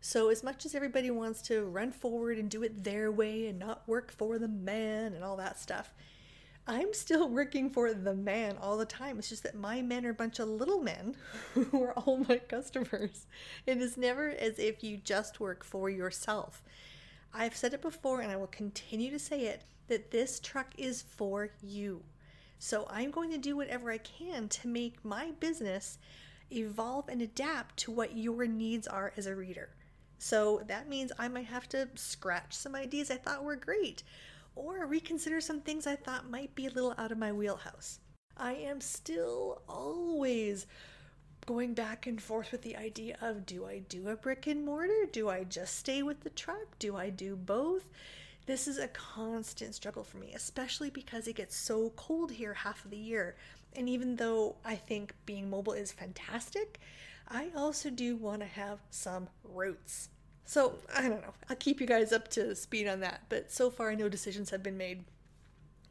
So, 0.00 0.30
as 0.30 0.42
much 0.42 0.64
as 0.64 0.74
everybody 0.74 1.10
wants 1.10 1.42
to 1.42 1.64
run 1.64 1.92
forward 1.92 2.38
and 2.38 2.48
do 2.50 2.62
it 2.62 2.82
their 2.82 3.12
way 3.12 3.46
and 3.46 3.58
not 3.58 3.86
work 3.86 4.10
for 4.10 4.38
the 4.38 4.48
man 4.48 5.12
and 5.12 5.22
all 5.22 5.36
that 5.36 5.60
stuff, 5.60 5.92
I'm 6.66 6.94
still 6.94 7.28
working 7.40 7.68
for 7.68 7.92
the 7.92 8.14
man 8.14 8.56
all 8.58 8.78
the 8.78 8.86
time. 8.86 9.18
It's 9.18 9.28
just 9.28 9.42
that 9.42 9.54
my 9.54 9.82
men 9.82 10.06
are 10.06 10.10
a 10.10 10.14
bunch 10.14 10.38
of 10.38 10.48
little 10.48 10.80
men 10.80 11.14
who 11.54 11.82
are 11.82 11.92
all 11.92 12.24
my 12.26 12.38
customers. 12.38 13.26
It 13.66 13.78
is 13.78 13.98
never 13.98 14.30
as 14.30 14.58
if 14.58 14.82
you 14.82 14.96
just 14.96 15.40
work 15.40 15.62
for 15.62 15.90
yourself. 15.90 16.62
I've 17.34 17.56
said 17.56 17.74
it 17.74 17.82
before 17.82 18.20
and 18.20 18.32
I 18.32 18.36
will 18.36 18.46
continue 18.46 19.10
to 19.10 19.18
say 19.18 19.42
it 19.42 19.62
that 19.88 20.10
this 20.10 20.40
truck 20.40 20.74
is 20.78 21.02
for 21.02 21.50
you. 21.62 22.02
So 22.58 22.86
I'm 22.88 23.10
going 23.10 23.30
to 23.30 23.38
do 23.38 23.56
whatever 23.56 23.90
I 23.90 23.98
can 23.98 24.48
to 24.48 24.68
make 24.68 25.04
my 25.04 25.32
business 25.40 25.98
evolve 26.50 27.08
and 27.08 27.20
adapt 27.20 27.76
to 27.78 27.90
what 27.90 28.16
your 28.16 28.46
needs 28.46 28.86
are 28.86 29.12
as 29.16 29.26
a 29.26 29.36
reader. 29.36 29.70
So 30.18 30.62
that 30.68 30.88
means 30.88 31.12
I 31.18 31.28
might 31.28 31.46
have 31.46 31.68
to 31.70 31.88
scratch 31.94 32.54
some 32.54 32.74
ideas 32.74 33.10
I 33.10 33.16
thought 33.16 33.44
were 33.44 33.56
great 33.56 34.02
or 34.56 34.86
reconsider 34.86 35.40
some 35.40 35.60
things 35.60 35.86
I 35.86 35.96
thought 35.96 36.30
might 36.30 36.54
be 36.54 36.66
a 36.66 36.70
little 36.70 36.94
out 36.96 37.12
of 37.12 37.18
my 37.18 37.32
wheelhouse. 37.32 37.98
I 38.36 38.54
am 38.54 38.80
still 38.80 39.62
always 39.68 40.66
going 41.46 41.74
back 41.74 42.06
and 42.06 42.22
forth 42.22 42.52
with 42.52 42.62
the 42.62 42.76
idea 42.76 43.16
of 43.20 43.44
do 43.44 43.66
I 43.66 43.80
do 43.80 44.08
a 44.08 44.16
brick 44.16 44.46
and 44.46 44.64
mortar? 44.64 45.06
Do 45.12 45.28
I 45.28 45.44
just 45.44 45.76
stay 45.76 46.02
with 46.02 46.20
the 46.20 46.30
truck? 46.30 46.78
Do 46.78 46.96
I 46.96 47.10
do 47.10 47.36
both? 47.36 47.88
This 48.46 48.68
is 48.68 48.78
a 48.78 48.88
constant 48.88 49.74
struggle 49.74 50.04
for 50.04 50.18
me, 50.18 50.32
especially 50.34 50.90
because 50.90 51.26
it 51.26 51.36
gets 51.36 51.56
so 51.56 51.92
cold 51.96 52.32
here 52.32 52.52
half 52.54 52.84
of 52.84 52.90
the 52.90 52.96
year. 52.96 53.36
And 53.74 53.88
even 53.88 54.16
though 54.16 54.56
I 54.64 54.76
think 54.76 55.14
being 55.24 55.48
mobile 55.48 55.72
is 55.72 55.92
fantastic, 55.92 56.78
I 57.26 57.50
also 57.56 57.88
do 57.88 58.16
want 58.16 58.40
to 58.40 58.46
have 58.46 58.80
some 58.90 59.28
roots. 59.42 60.10
So 60.44 60.74
I 60.94 61.08
don't 61.08 61.22
know. 61.22 61.32
I'll 61.48 61.56
keep 61.56 61.80
you 61.80 61.86
guys 61.86 62.12
up 62.12 62.28
to 62.32 62.54
speed 62.54 62.86
on 62.86 63.00
that, 63.00 63.22
but 63.30 63.50
so 63.50 63.70
far 63.70 63.94
no 63.94 64.10
decisions 64.10 64.50
have 64.50 64.62
been 64.62 64.76
made. 64.76 65.04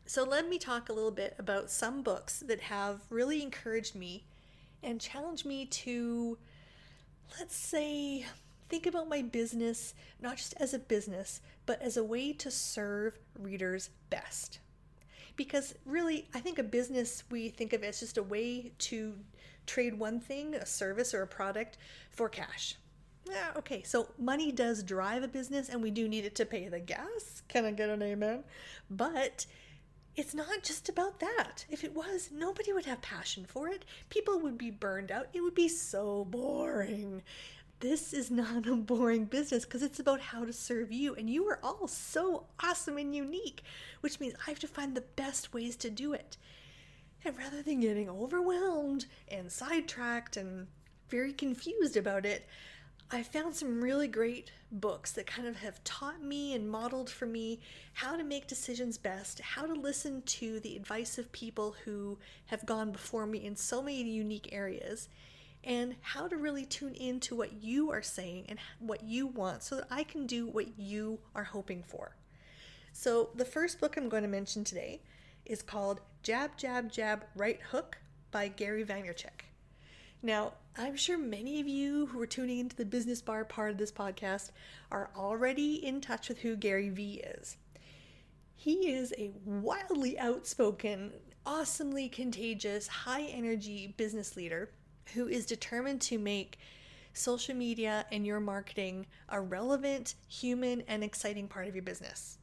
So 0.06 0.24
let 0.24 0.48
me 0.48 0.60
talk 0.60 0.89
a 0.89 0.94
little 0.94 1.12
bit 1.12 1.36
about 1.39 1.72
some 1.72 2.04
books 2.04 2.39
that 2.42 2.62
have 2.62 3.02
really 3.10 3.42
encouraged 3.42 3.96
me 3.96 4.26
and 4.84 5.02
challenged 5.02 5.46
me 5.46 5.66
to, 5.66 6.38
let's 7.39 7.56
say, 7.56 8.26
think 8.70 8.86
about 8.86 9.10
my 9.10 9.22
business 9.22 9.94
not 10.22 10.38
just 10.38 10.54
as 10.60 10.74
a 10.74 10.80
business, 10.80 11.42
but 11.65 11.82
as 11.82 11.97
a 11.97 12.04
way 12.04 12.34
to 12.34 12.52
serve 12.52 13.17
readers 13.39 13.89
best. 14.10 14.60
Because 15.36 15.73
really, 15.86 16.28
I 16.34 16.39
think 16.39 16.60
a 16.60 16.63
business 16.63 17.23
we 17.32 17.49
think 17.49 17.73
of 17.73 17.84
as 17.84 17.99
just 17.99 18.17
a 18.17 18.23
way 18.23 18.71
to 18.80 19.13
trade 19.65 19.97
one 19.97 20.19
thing, 20.19 20.56
a 20.56 20.65
service 20.65 21.13
or 21.13 21.23
a 21.23 21.28
product, 21.28 21.78
for 22.12 22.30
cash. 22.30 22.76
Yeah, 23.30 23.52
okay, 23.58 23.84
so 23.84 24.10
money 24.19 24.52
does 24.52 24.84
drive 24.84 25.23
a 25.23 25.28
business 25.28 25.69
and 25.69 25.82
we 25.82 25.91
do 25.91 26.10
need 26.10 26.26
it 26.26 26.36
to 26.36 26.45
pay 26.45 26.67
the 26.67 26.80
gas. 26.80 27.41
Can 27.47 27.65
I 27.65 27.71
get 27.71 27.89
an 27.89 28.04
amen? 28.04 28.43
But 28.89 29.45
it's 30.15 30.36
not 30.36 30.62
just 30.62 30.89
about 30.89 31.19
that. 31.19 31.65
If 31.69 31.84
it 31.84 31.95
was, 31.95 32.30
nobody 32.32 32.73
would 32.73 32.86
have 32.86 33.02
passion 33.02 33.45
for 33.45 33.69
it. 33.69 33.86
People 34.10 34.39
would 34.39 34.58
be 34.58 34.69
burned 34.69 35.10
out. 35.10 35.28
It 35.34 35.41
would 35.41 35.56
be 35.56 35.69
so 35.69 36.26
boring. 36.26 37.23
This 37.84 38.13
is 38.13 38.32
not 38.32 38.65
a 38.67 38.76
boring 38.78 39.26
business 39.26 39.65
because 39.65 39.84
it's 39.84 40.00
about 40.00 40.22
how 40.22 40.46
to 40.46 40.54
serve 40.54 40.93
you. 40.93 41.15
And 41.15 41.30
you 41.30 41.46
are 41.50 41.60
all 41.62 41.89
so 41.89 42.46
awesome 42.63 42.98
and 42.98 43.13
unique, 43.13 43.62
which 44.00 44.22
means 44.22 44.36
I 44.48 44.50
have 44.50 44.60
to 44.60 44.67
find 44.69 44.96
the 44.96 45.02
best 45.02 45.54
ways 45.54 45.76
to 45.78 45.89
do 45.89 46.13
it. 46.13 46.38
And 47.26 47.38
rather 47.38 47.62
than 47.62 47.82
getting 47.82 48.10
overwhelmed 48.10 49.08
and 49.28 49.52
sidetracked 49.52 50.38
and 50.38 50.67
very 51.10 51.34
confused 51.34 51.98
about 51.98 52.26
it, 52.26 52.48
I 53.12 53.22
found 53.22 53.54
some 53.54 53.84
really 53.84 54.08
great 54.08 54.52
books 54.72 55.12
that 55.12 55.28
kind 55.28 55.46
of 55.46 55.58
have 55.58 55.84
taught 55.84 56.24
me 56.24 56.54
and 56.56 56.69
modeled 56.69 57.10
for 57.10 57.26
me 57.26 57.60
how 57.91 58.15
to 58.15 58.24
make 58.24 58.48
decisions 58.48 58.98
best, 58.98 59.41
how 59.41 59.65
to 59.65 59.74
listen 59.74 60.22
to 60.22 60.62
the 60.62 60.78
advice 60.78 61.17
of 61.17 61.32
people 61.34 61.76
who 61.84 62.17
have 62.46 62.65
gone 62.65 62.93
before 62.93 63.26
me 63.26 63.46
in 63.46 63.58
so 63.58 63.82
many 63.82 64.10
unique 64.10 64.50
areas, 64.54 65.10
and 65.63 65.95
how 66.02 66.28
to 66.28 66.36
really 66.38 66.65
tune 66.65 66.93
into 66.95 67.36
what 67.36 67.63
you 67.63 67.91
are 67.91 68.02
saying 68.02 68.45
and 68.49 68.60
what 68.80 69.04
you 69.04 69.28
want 69.28 69.63
so 69.63 69.78
that 69.78 69.88
I 69.89 70.04
can 70.04 70.26
do 70.26 70.47
what 70.47 70.78
you 70.78 71.19
are 71.36 71.43
hoping 71.43 71.84
for. 71.84 72.15
So, 72.91 73.30
the 73.34 73.45
first 73.45 73.80
book 73.80 73.97
I'm 73.97 74.10
going 74.10 74.23
to 74.23 74.30
mention 74.30 74.63
today 74.63 75.02
is 75.45 75.62
called 75.62 76.02
Jab, 76.21 76.58
Jab, 76.58 76.91
Jab, 76.91 77.26
Right 77.36 77.60
Hook 77.71 77.97
by 78.32 78.49
Gary 78.49 78.86
Vaynerchuk. 78.86 79.41
Now, 80.21 80.54
I'm 80.78 80.95
sure 80.95 81.17
many 81.17 81.60
of 81.60 81.67
you 81.67 82.06
who 82.08 82.21
are 82.21 82.28
tuning 82.28 82.60
into 82.60 82.76
the 82.76 82.86
business 82.86 83.21
bar 83.21 83.45
part 83.45 83.71
of 83.71 83.78
this 83.78 83.91
podcast 83.91 84.52
are 84.91 85.10
already 85.15 85.86
in 85.86 86.02
touch 86.02 86.30
with 86.30 86.39
who 86.39 86.56
Gary 86.56 86.89
Vee 86.89 87.23
is. 87.39 87.58
He 88.56 88.91
is 88.91 89.13
a 89.17 89.32
wildly 89.43 90.17
outspoken, 90.17 91.12
awesomely 91.45 92.08
contagious, 92.08 92.88
high 92.88 93.23
energy 93.23 93.93
business 93.97 94.38
leader 94.38 94.69
who 95.13 95.28
is 95.28 95.46
determined 95.46 96.02
to 96.02 96.18
make 96.18 96.58
social 97.13 97.56
media 97.56 98.06
and 98.12 98.26
your 98.26 98.39
marketing 98.39 99.06
a 99.30 99.39
relevant, 99.39 100.16
human, 100.28 100.82
and 100.88 101.04
exciting 101.04 101.48
part 101.48 101.68
of 101.68 101.76
your 101.76 101.84
business. 101.84 102.38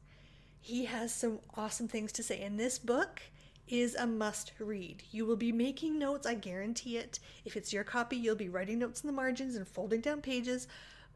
He 0.59 0.85
has 0.85 1.13
some 1.13 1.39
awesome 1.55 1.87
things 1.87 2.11
to 2.13 2.23
say 2.23 2.41
in 2.41 2.57
this 2.57 2.79
book 2.79 3.21
is 3.67 3.95
a 3.95 4.05
must 4.05 4.51
read. 4.59 5.01
You 5.11 5.25
will 5.25 5.37
be 5.37 5.51
making 5.51 5.97
notes, 5.97 6.27
I 6.27 6.33
guarantee 6.33 6.97
it. 6.97 7.19
If 7.45 7.55
it's 7.55 7.71
your 7.71 7.83
copy, 7.83 8.17
you'll 8.17 8.35
be 8.35 8.49
writing 8.49 8.79
notes 8.79 9.01
in 9.01 9.07
the 9.07 9.13
margins 9.13 9.55
and 9.55 9.67
folding 9.67 10.01
down 10.01 10.21
pages. 10.21 10.67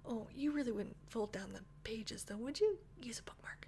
Oh, 0.08 0.27
you 0.34 0.51
really 0.51 0.71
wouldn't 0.71 0.95
fold 1.10 1.31
down 1.31 1.53
the 1.53 1.62
pages 1.84 2.23
though, 2.23 2.38
would 2.38 2.60
you? 2.60 2.77
Use 3.01 3.19
a 3.19 3.23
bookmark. 3.23 3.67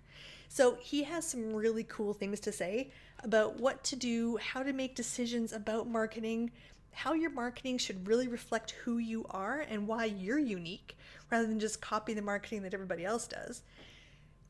So, 0.50 0.78
he 0.80 1.04
has 1.04 1.28
some 1.28 1.54
really 1.54 1.84
cool 1.84 2.14
things 2.14 2.40
to 2.42 2.54
say 2.54 2.92
about 3.22 3.60
what 3.60 3.84
to 3.86 3.98
do, 3.98 4.38
how 4.38 4.64
to 4.64 4.72
make 4.72 4.96
decisions 4.96 5.52
about 5.52 5.90
marketing, 5.90 6.52
how 6.92 7.14
your 7.14 7.30
marketing 7.30 7.78
should 7.78 8.08
really 8.08 8.28
reflect 8.28 8.72
who 8.72 8.98
you 8.98 9.26
are 9.30 9.60
and 9.60 9.88
why 9.88 10.06
you're 10.06 10.40
unique 10.40 10.98
rather 11.32 11.48
than 11.48 11.60
just 11.60 11.82
copy 11.82 12.14
the 12.14 12.22
marketing 12.22 12.64
that 12.64 12.74
everybody 12.74 13.06
else 13.06 13.28
does, 13.28 13.62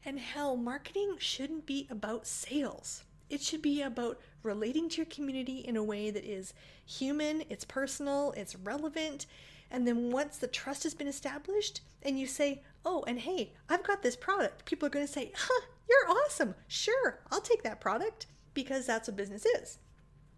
and 0.05 0.19
how 0.19 0.55
marketing 0.55 1.15
shouldn't 1.19 1.65
be 1.65 1.87
about 1.89 2.27
sales. 2.27 3.03
It 3.29 3.41
should 3.41 3.61
be 3.61 3.81
about 3.81 4.19
relating 4.43 4.87
to 4.89 4.97
your 4.97 5.05
community 5.07 5.57
in 5.59 5.75
a 5.75 5.83
way 5.83 6.11
that 6.11 6.23
is 6.23 6.53
human, 6.85 7.43
it's 7.49 7.65
personal, 7.65 8.33
it's 8.37 8.55
relevant. 8.55 9.25
And 9.69 9.85
then 9.85 10.11
once 10.11 10.37
the 10.37 10.47
trust 10.47 10.83
has 10.83 10.93
been 10.93 11.07
established 11.07 11.81
and 12.03 12.17
you 12.17 12.25
say, 12.25 12.61
oh, 12.85 13.03
and 13.05 13.19
hey, 13.19 13.51
I've 13.67 13.83
got 13.83 14.01
this 14.01 14.15
product, 14.15 14.63
people 14.63 14.85
are 14.85 14.91
going 14.91 15.05
to 15.05 15.11
say, 15.11 15.33
huh, 15.35 15.65
you're 15.89 16.17
awesome. 16.17 16.55
Sure, 16.69 17.19
I'll 17.31 17.41
take 17.41 17.63
that 17.63 17.81
product 17.81 18.27
because 18.53 18.85
that's 18.85 19.09
what 19.09 19.17
business 19.17 19.45
is. 19.45 19.79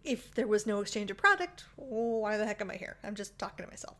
If 0.04 0.34
there 0.34 0.46
was 0.46 0.66
no 0.66 0.80
exchange 0.80 1.10
of 1.10 1.16
product, 1.16 1.64
why 1.76 2.36
the 2.36 2.46
heck 2.46 2.60
am 2.60 2.70
I 2.70 2.76
here? 2.76 2.96
I'm 3.04 3.14
just 3.14 3.38
talking 3.38 3.64
to 3.64 3.70
myself. 3.70 3.96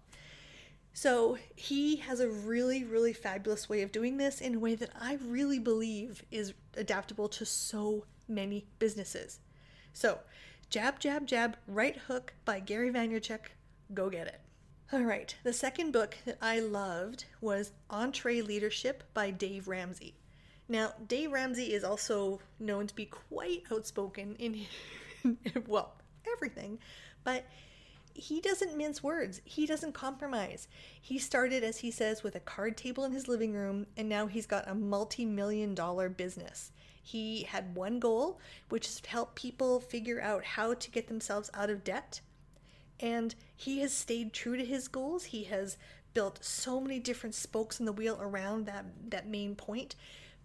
So 0.92 1.38
he 1.54 1.96
has 1.96 2.20
a 2.20 2.28
really, 2.28 2.84
really 2.84 3.12
fabulous 3.12 3.68
way 3.68 3.82
of 3.82 3.92
doing 3.92 4.16
this 4.16 4.40
in 4.40 4.56
a 4.56 4.58
way 4.58 4.74
that 4.74 4.90
I 4.98 5.18
really 5.24 5.58
believe 5.58 6.24
is 6.30 6.54
adaptable 6.76 7.28
to 7.28 7.44
so 7.44 8.06
many 8.26 8.66
businesses. 8.78 9.40
So, 9.92 10.18
Jab, 10.68 11.00
Jab, 11.00 11.26
Jab, 11.26 11.56
Right 11.66 11.96
Hook 11.96 12.34
by 12.44 12.60
Gary 12.60 12.90
Vaynerchuk. 12.90 13.40
Go 13.92 14.08
get 14.08 14.26
it. 14.26 14.40
All 14.92 15.02
right, 15.02 15.34
the 15.44 15.52
second 15.52 15.92
book 15.92 16.16
that 16.24 16.38
I 16.42 16.58
loved 16.58 17.24
was 17.40 17.72
EntreLeadership 17.90 19.02
by 19.14 19.30
Dave 19.30 19.68
Ramsey. 19.68 20.14
Now, 20.68 20.94
Dave 21.06 21.32
Ramsey 21.32 21.72
is 21.72 21.84
also 21.84 22.40
known 22.58 22.86
to 22.88 22.94
be 22.94 23.06
quite 23.06 23.62
outspoken 23.72 24.36
in, 24.36 24.66
well, 25.66 25.94
everything, 26.30 26.78
but 27.24 27.44
he 28.14 28.40
doesn't 28.40 28.76
mince 28.76 29.02
words. 29.02 29.40
He 29.44 29.66
doesn't 29.66 29.92
compromise. 29.92 30.68
He 31.00 31.18
started, 31.18 31.62
as 31.64 31.78
he 31.78 31.90
says, 31.90 32.22
with 32.22 32.34
a 32.34 32.40
card 32.40 32.76
table 32.76 33.04
in 33.04 33.12
his 33.12 33.28
living 33.28 33.54
room, 33.54 33.86
and 33.96 34.08
now 34.08 34.26
he's 34.26 34.46
got 34.46 34.68
a 34.68 34.74
multi 34.74 35.24
million 35.24 35.74
dollar 35.74 36.08
business. 36.08 36.72
He 37.02 37.44
had 37.44 37.74
one 37.74 37.98
goal, 37.98 38.38
which 38.68 38.86
is 38.86 39.00
to 39.00 39.10
help 39.10 39.34
people 39.34 39.80
figure 39.80 40.20
out 40.20 40.44
how 40.44 40.74
to 40.74 40.90
get 40.90 41.08
themselves 41.08 41.50
out 41.54 41.70
of 41.70 41.82
debt. 41.82 42.20
And 42.98 43.34
he 43.56 43.80
has 43.80 43.92
stayed 43.92 44.32
true 44.32 44.56
to 44.56 44.64
his 44.64 44.86
goals. 44.86 45.24
He 45.24 45.44
has 45.44 45.78
built 46.12 46.44
so 46.44 46.80
many 46.80 46.98
different 46.98 47.34
spokes 47.34 47.80
in 47.80 47.86
the 47.86 47.92
wheel 47.92 48.18
around 48.20 48.66
that, 48.66 48.84
that 49.08 49.26
main 49.26 49.54
point, 49.54 49.94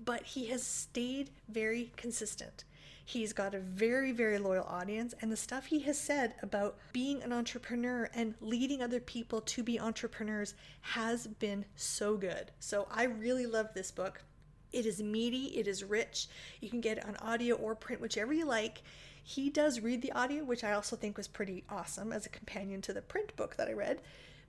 but 0.04 0.24
he 0.24 0.48
has 0.48 0.64
stayed 0.64 1.32
very 1.50 1.92
consistent. 1.98 2.64
He's 3.08 3.34
got 3.34 3.54
a 3.54 3.60
very, 3.60 4.12
very 4.12 4.40
loyal 4.40 4.66
audience, 4.68 5.14
and 5.22 5.32
the 5.32 5.38
stuff 5.38 5.68
he 5.68 5.80
has 5.82 5.98
said 5.98 6.34
about 6.42 6.78
being 6.92 7.22
an 7.22 7.32
entrepreneur 7.32 8.10
and 8.16 8.34
leading 8.42 8.82
other 8.82 9.00
people 9.00 9.42
to 9.42 9.62
be 9.62 9.80
entrepreneurs 9.80 10.56
has 10.82 11.28
been 11.28 11.66
so 11.76 12.18
good. 12.18 12.52
So 12.60 12.88
I 12.92 13.04
really 13.04 13.46
love 13.46 13.70
this 13.74 13.92
book. 13.92 14.24
It 14.74 14.88
is 14.88 15.04
meaty, 15.04 15.58
it 15.58 15.68
is 15.68 15.84
rich. 15.84 16.28
You 16.60 16.70
can 16.72 16.82
get 16.82 16.98
it 16.98 17.06
on 17.06 17.16
audio 17.18 17.56
or 17.56 17.76
print, 17.76 18.02
whichever 18.02 18.34
you 18.34 18.46
like. 18.46 18.82
He 19.24 19.52
does 19.52 19.80
read 19.82 20.02
the 20.02 20.12
audio, 20.12 20.44
which 20.44 20.64
I 20.64 20.74
also 20.74 20.96
think 20.96 21.16
was 21.16 21.28
pretty 21.28 21.64
awesome 21.70 22.12
as 22.12 22.26
a 22.26 22.30
companion 22.30 22.82
to 22.82 22.94
the 22.94 23.04
print 23.04 23.36
book 23.36 23.56
that 23.58 23.68
I 23.68 23.74
read, 23.74 24.02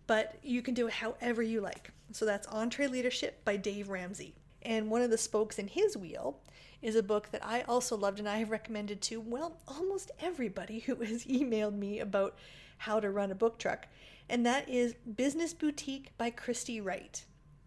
but 0.07 0.37
you 0.43 0.63
can 0.63 0.73
do 0.73 0.87
it 0.87 0.95
however 0.95 1.43
you 1.43 1.61
like. 1.61 1.91
So 2.13 2.25
that's 2.25 2.47
EntreLeadership 2.47 3.33
by 3.45 3.57
Dave 3.57 3.91
Ramsey. 3.91 4.35
And 4.63 4.91
one 4.91 5.03
of 5.03 5.11
the 5.11 5.19
spokes 5.19 5.59
in 5.59 5.69
his 5.69 5.97
wheel 5.97 6.41
is 6.83 6.97
a 6.97 7.03
book 7.03 7.31
that 7.31 7.45
I 7.45 7.63
also 7.63 7.97
loved 7.97 8.19
and 8.19 8.29
I 8.29 8.39
have 8.39 8.51
recommended 8.51 9.01
to, 9.03 9.21
well, 9.21 9.59
almost 9.67 10.11
everybody 10.21 10.81
who 10.81 10.97
has 10.97 11.25
emailed 11.27 11.77
me 11.77 12.01
about 12.01 12.37
how 12.79 13.01
to 13.01 13.11
run 13.11 13.31
a 13.31 13.35
book 13.35 13.59
truck, 13.59 13.87
and 14.29 14.45
that 14.45 14.69
is 14.69 14.95
Business 15.17 15.55
Boutique 15.55 16.17
by 16.19 16.31
Christy 16.31 16.81
Wright. 16.81 17.25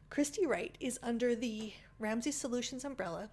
Christy 0.10 0.46
Wright 0.46 0.76
is 0.80 1.00
under 1.02 1.36
the 1.36 1.74
Ramsey 2.00 2.32
Solutions 2.32 2.86
umbrella, 2.86 3.30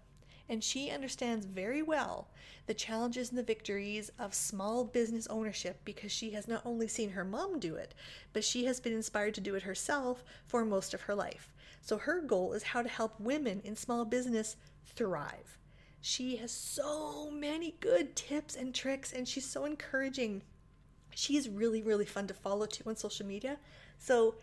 and 0.49 0.63
she 0.63 0.91
understands 0.91 1.47
very 1.47 1.83
well 1.83 2.29
the 2.67 2.75
challenges 2.75 3.31
and 3.31 3.39
the 3.39 3.43
victories 3.43 4.11
of 4.19 4.35
small 4.35 4.85
business 4.85 5.27
ownership 5.29 5.81
because 5.85 6.13
she 6.13 6.31
has 6.33 6.49
not 6.49 6.63
only 6.65 6.89
seen 6.89 7.11
her 7.11 7.25
mom 7.25 7.59
do 7.59 7.75
it, 7.75 7.95
but 8.33 8.45
she 8.45 8.65
has 8.65 8.81
been 8.81 8.93
inspired 8.93 9.35
to 9.35 9.41
do 9.41 9.55
it 9.55 9.63
herself 9.63 10.25
for 10.47 10.65
most 10.65 10.95
of 10.95 11.03
her 11.03 11.15
life. 11.15 11.53
So 11.81 11.99
her 11.99 12.21
goal 12.21 12.53
is 12.53 12.63
how 12.63 12.83
to 12.83 12.89
help 12.89 13.19
women 13.21 13.61
in 13.65 13.77
small 13.77 14.05
business 14.05 14.57
thrive. 14.85 15.59
She 16.01 16.37
has 16.37 16.53
so 16.53 17.31
many 17.31 17.75
good 17.81 18.15
tips 18.15 18.55
and 18.55 18.75
tricks, 18.75 19.13
and 19.13 19.27
she's 19.27 19.49
so 19.49 19.65
encouraging. 19.65 20.43
She's 21.15 21.49
really, 21.49 21.83
really 21.83 22.05
fun 22.05 22.27
to 22.29 22.35
follow 22.35 22.67
too 22.67 22.85
on 22.87 22.97
social 22.97 23.27
media. 23.27 23.59
So 23.99 24.37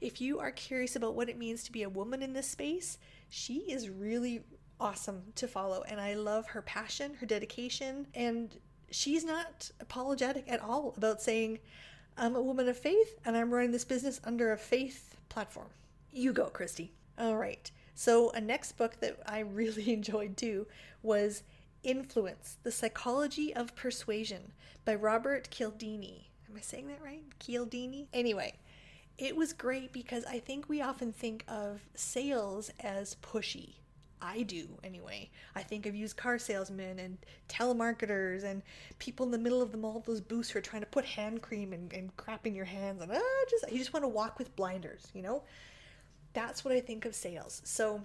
if 0.00 0.20
you 0.20 0.38
are 0.40 0.50
curious 0.50 0.96
about 0.96 1.14
what 1.14 1.28
it 1.28 1.38
means 1.38 1.64
to 1.64 1.72
be 1.72 1.82
a 1.82 1.88
woman 1.88 2.22
in 2.22 2.32
this 2.32 2.48
space, 2.48 2.98
she 3.28 3.58
is 3.70 3.88
really 3.88 4.42
awesome 4.78 5.22
to 5.36 5.48
follow. 5.48 5.82
And 5.88 6.00
I 6.00 6.14
love 6.14 6.46
her 6.48 6.62
passion, 6.62 7.14
her 7.14 7.26
dedication, 7.26 8.06
and 8.14 8.54
she's 8.90 9.24
not 9.24 9.70
apologetic 9.80 10.44
at 10.48 10.60
all 10.60 10.94
about 10.96 11.22
saying, 11.22 11.58
I'm 12.16 12.36
a 12.36 12.42
woman 12.42 12.68
of 12.68 12.78
faith 12.78 13.18
and 13.24 13.36
I'm 13.36 13.52
running 13.52 13.72
this 13.72 13.84
business 13.84 14.20
under 14.24 14.52
a 14.52 14.58
faith 14.58 15.16
platform. 15.28 15.68
You 16.10 16.32
go, 16.32 16.46
Christy. 16.46 16.92
All 17.18 17.36
right. 17.36 17.70
So, 17.94 18.30
a 18.30 18.40
next 18.40 18.72
book 18.72 19.00
that 19.00 19.18
I 19.26 19.40
really 19.40 19.92
enjoyed 19.92 20.36
too 20.36 20.66
was 21.06 21.44
Influence 21.84 22.58
The 22.64 22.72
Psychology 22.72 23.54
of 23.54 23.76
Persuasion 23.76 24.50
by 24.84 24.96
Robert 24.96 25.48
Cialdini. 25.52 26.30
Am 26.50 26.56
I 26.56 26.60
saying 26.60 26.88
that 26.88 27.00
right? 27.00 27.22
Cialdini? 27.38 28.08
Anyway, 28.12 28.54
it 29.16 29.36
was 29.36 29.52
great 29.52 29.92
because 29.92 30.24
I 30.24 30.40
think 30.40 30.68
we 30.68 30.82
often 30.82 31.12
think 31.12 31.44
of 31.46 31.80
sales 31.94 32.72
as 32.80 33.14
pushy. 33.22 33.74
I 34.20 34.42
do 34.42 34.66
anyway. 34.82 35.30
I 35.54 35.62
think 35.62 35.86
of 35.86 35.94
used 35.94 36.16
car 36.16 36.40
salesmen 36.40 36.98
and 36.98 37.18
telemarketers 37.48 38.42
and 38.42 38.62
people 38.98 39.26
in 39.26 39.30
the 39.30 39.38
middle 39.38 39.62
of 39.62 39.70
the 39.70 39.78
mall, 39.78 40.02
those 40.04 40.20
booths 40.20 40.50
who 40.50 40.58
are 40.58 40.62
trying 40.62 40.82
to 40.82 40.88
put 40.88 41.04
hand 41.04 41.40
cream 41.40 41.72
and, 41.72 41.92
and 41.92 42.16
crap 42.16 42.48
in 42.48 42.54
your 42.56 42.64
hands 42.64 43.00
and 43.00 43.12
ah, 43.12 43.44
just 43.48 43.70
you 43.70 43.78
just 43.78 43.92
want 43.92 44.02
to 44.02 44.08
walk 44.08 44.40
with 44.40 44.56
blinders, 44.56 45.06
you 45.14 45.22
know? 45.22 45.44
that's 46.36 46.62
what 46.66 46.74
I 46.74 46.80
think 46.80 47.06
of 47.06 47.14
sales. 47.14 47.62
So, 47.64 48.02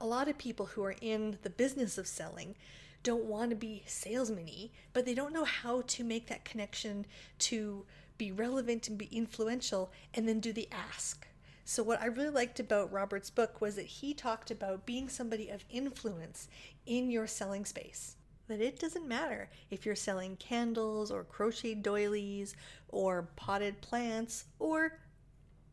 a 0.00 0.06
lot 0.06 0.28
of 0.28 0.38
people 0.38 0.66
who 0.66 0.82
are 0.82 0.96
in 1.00 1.38
the 1.42 1.50
business 1.50 1.98
of 1.98 2.06
selling 2.06 2.54
don't 3.02 3.24
want 3.24 3.50
to 3.50 3.56
be 3.56 3.82
salesmen 3.86 4.70
but 4.92 5.04
they 5.04 5.14
don't 5.14 5.32
know 5.32 5.44
how 5.44 5.82
to 5.82 6.04
make 6.04 6.28
that 6.28 6.44
connection 6.44 7.04
to 7.38 7.84
be 8.18 8.30
relevant 8.30 8.88
and 8.88 8.96
be 8.96 9.08
influential 9.10 9.90
and 10.14 10.28
then 10.28 10.38
do 10.38 10.52
the 10.52 10.68
ask. 10.70 11.26
So, 11.64 11.82
what 11.82 12.00
I 12.00 12.06
really 12.06 12.30
liked 12.30 12.60
about 12.60 12.92
Robert's 12.92 13.30
book 13.30 13.60
was 13.60 13.76
that 13.76 13.86
he 13.86 14.14
talked 14.14 14.50
about 14.50 14.86
being 14.86 15.08
somebody 15.08 15.48
of 15.48 15.64
influence 15.70 16.48
in 16.86 17.10
your 17.10 17.26
selling 17.26 17.64
space. 17.64 18.16
That 18.48 18.60
it 18.60 18.78
doesn't 18.78 19.08
matter 19.08 19.48
if 19.70 19.86
you're 19.86 19.94
selling 19.94 20.36
candles 20.36 21.10
or 21.10 21.24
crocheted 21.24 21.82
doilies 21.82 22.54
or 22.88 23.28
potted 23.36 23.80
plants 23.80 24.44
or 24.58 24.98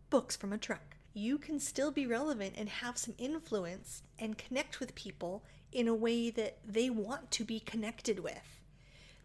books 0.09 0.35
from 0.35 0.53
a 0.53 0.57
truck. 0.57 0.95
You 1.19 1.37
can 1.37 1.59
still 1.59 1.91
be 1.91 2.07
relevant 2.07 2.53
and 2.55 2.69
have 2.69 2.97
some 2.97 3.13
influence 3.17 4.03
and 4.17 4.37
connect 4.37 4.79
with 4.79 4.95
people 4.95 5.43
in 5.73 5.89
a 5.89 5.93
way 5.93 6.29
that 6.29 6.59
they 6.65 6.89
want 6.89 7.29
to 7.31 7.43
be 7.43 7.59
connected 7.59 8.19
with. 8.19 8.61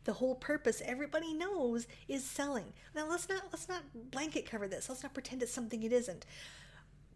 The 0.02 0.14
whole 0.14 0.35
purpose 0.35 0.83
everybody 0.85 1.33
knows 1.33 1.87
is 2.09 2.24
selling. 2.24 2.72
Now 2.96 3.09
let's 3.09 3.28
not 3.28 3.42
let's 3.52 3.68
not 3.68 3.85
blanket 4.11 4.44
cover 4.44 4.66
this. 4.66 4.88
Let's 4.88 5.04
not 5.04 5.14
pretend 5.14 5.44
it's 5.44 5.52
something 5.52 5.85
it 5.85 5.92
isn't. 5.92 6.26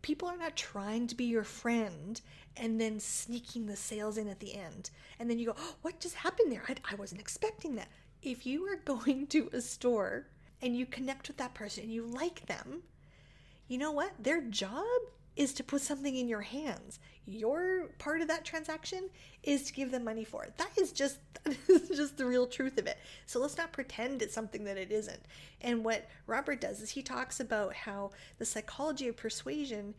People 0.00 0.28
are 0.28 0.36
not 0.36 0.54
trying 0.54 1.08
to 1.08 1.16
be 1.16 1.24
your 1.24 1.42
friend 1.42 2.20
and 2.56 2.80
then 2.80 3.00
sneaking 3.00 3.66
the 3.66 3.74
sales 3.74 4.16
in 4.16 4.28
at 4.28 4.38
the 4.38 4.54
end. 4.54 4.90
And 5.18 5.28
then 5.28 5.40
you 5.40 5.46
go, 5.46 5.56
oh, 5.58 5.74
what 5.82 5.98
just 5.98 6.14
happened 6.14 6.52
there? 6.52 6.62
I, 6.68 6.76
I 6.92 6.94
wasn't 6.94 7.20
expecting 7.20 7.74
that. 7.74 7.88
If 8.22 8.46
you 8.46 8.64
are 8.68 8.76
going 8.84 9.26
to 9.26 9.50
a 9.52 9.60
store 9.60 10.28
and 10.62 10.76
you 10.76 10.86
connect 10.86 11.26
with 11.26 11.38
that 11.38 11.54
person 11.54 11.82
and 11.82 11.92
you 11.92 12.06
like 12.06 12.46
them, 12.46 12.84
you 13.68 13.78
know 13.78 13.92
what? 13.92 14.12
Their 14.18 14.42
job 14.42 14.84
is 15.36 15.52
to 15.54 15.62
put 15.62 15.80
something 15.80 16.16
in 16.16 16.28
your 16.28 16.40
hands. 16.40 16.98
Your 17.24 17.90
part 17.98 18.20
of 18.20 18.28
that 18.28 18.44
transaction 18.44 19.08
is 19.44 19.62
to 19.64 19.72
give 19.72 19.92
them 19.92 20.02
money 20.02 20.24
for 20.24 20.42
it. 20.44 20.56
That 20.56 20.76
is 20.76 20.90
just 20.90 21.18
that 21.44 21.68
is 21.68 21.96
just 21.96 22.16
the 22.16 22.26
real 22.26 22.46
truth 22.46 22.76
of 22.78 22.86
it. 22.86 22.98
So 23.26 23.38
let's 23.38 23.56
not 23.56 23.72
pretend 23.72 24.20
it's 24.20 24.34
something 24.34 24.64
that 24.64 24.76
it 24.76 24.90
isn't. 24.90 25.22
And 25.60 25.84
what 25.84 26.08
Robert 26.26 26.60
does 26.60 26.80
is 26.80 26.90
he 26.90 27.02
talks 27.02 27.38
about 27.38 27.72
how 27.74 28.10
the 28.38 28.44
psychology 28.44 29.06
of 29.06 29.16
persuasion 29.16 29.94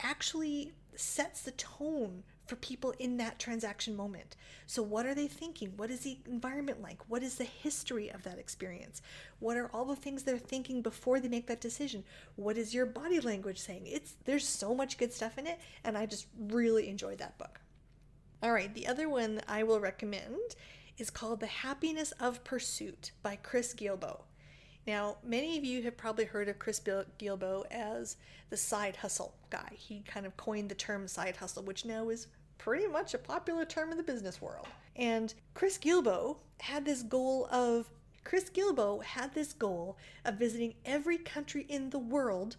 actually 0.00 0.72
sets 0.96 1.42
the 1.42 1.52
tone 1.52 2.22
for 2.46 2.56
people 2.56 2.92
in 2.98 3.16
that 3.18 3.38
transaction 3.38 3.96
moment. 3.96 4.36
So, 4.66 4.82
what 4.82 5.06
are 5.06 5.14
they 5.14 5.28
thinking? 5.28 5.72
What 5.76 5.90
is 5.90 6.00
the 6.00 6.18
environment 6.26 6.82
like? 6.82 6.98
What 7.08 7.22
is 7.22 7.36
the 7.36 7.44
history 7.44 8.10
of 8.10 8.22
that 8.24 8.38
experience? 8.38 9.02
What 9.38 9.56
are 9.56 9.68
all 9.72 9.84
the 9.84 9.96
things 9.96 10.22
they're 10.22 10.38
thinking 10.38 10.82
before 10.82 11.20
they 11.20 11.28
make 11.28 11.46
that 11.46 11.60
decision? 11.60 12.04
What 12.36 12.58
is 12.58 12.74
your 12.74 12.86
body 12.86 13.20
language 13.20 13.58
saying? 13.58 13.86
It's 13.86 14.14
there's 14.24 14.46
so 14.46 14.74
much 14.74 14.98
good 14.98 15.12
stuff 15.12 15.38
in 15.38 15.46
it, 15.46 15.60
and 15.84 15.96
I 15.96 16.06
just 16.06 16.26
really 16.38 16.88
enjoyed 16.88 17.18
that 17.18 17.38
book. 17.38 17.60
All 18.42 18.52
right, 18.52 18.74
the 18.74 18.88
other 18.88 19.08
one 19.08 19.40
I 19.46 19.62
will 19.62 19.80
recommend 19.80 20.56
is 20.98 21.10
called 21.10 21.40
The 21.40 21.46
Happiness 21.46 22.12
of 22.12 22.44
Pursuit 22.44 23.12
by 23.22 23.36
Chris 23.36 23.72
Guillebeau. 23.72 24.22
Now, 24.86 25.18
many 25.22 25.56
of 25.58 25.64
you 25.64 25.82
have 25.82 25.96
probably 25.96 26.24
heard 26.24 26.48
of 26.48 26.58
Chris 26.58 26.80
Guillebeau 26.80 27.64
as 27.70 28.16
the 28.50 28.56
side 28.56 28.96
hustle 28.96 29.34
guy. 29.50 29.70
He 29.74 30.00
kind 30.00 30.26
of 30.26 30.36
coined 30.36 30.68
the 30.68 30.74
term 30.74 31.06
side 31.06 31.36
hustle, 31.36 31.62
which 31.62 31.84
now 31.84 32.08
is 32.08 32.26
pretty 32.58 32.86
much 32.86 33.14
a 33.14 33.18
popular 33.18 33.64
term 33.64 33.90
in 33.90 33.96
the 33.96 34.02
business 34.02 34.42
world. 34.42 34.66
And 34.96 35.32
Chris 35.54 35.78
Guillebeau 35.78 36.38
had 36.60 36.84
this 36.84 37.02
goal 37.02 37.48
of 37.50 37.90
Chris 38.24 38.50
Guillebeau 38.50 39.02
had 39.02 39.34
this 39.34 39.52
goal 39.52 39.96
of 40.24 40.36
visiting 40.36 40.74
every 40.84 41.18
country 41.18 41.66
in 41.68 41.90
the 41.90 41.98
world 41.98 42.56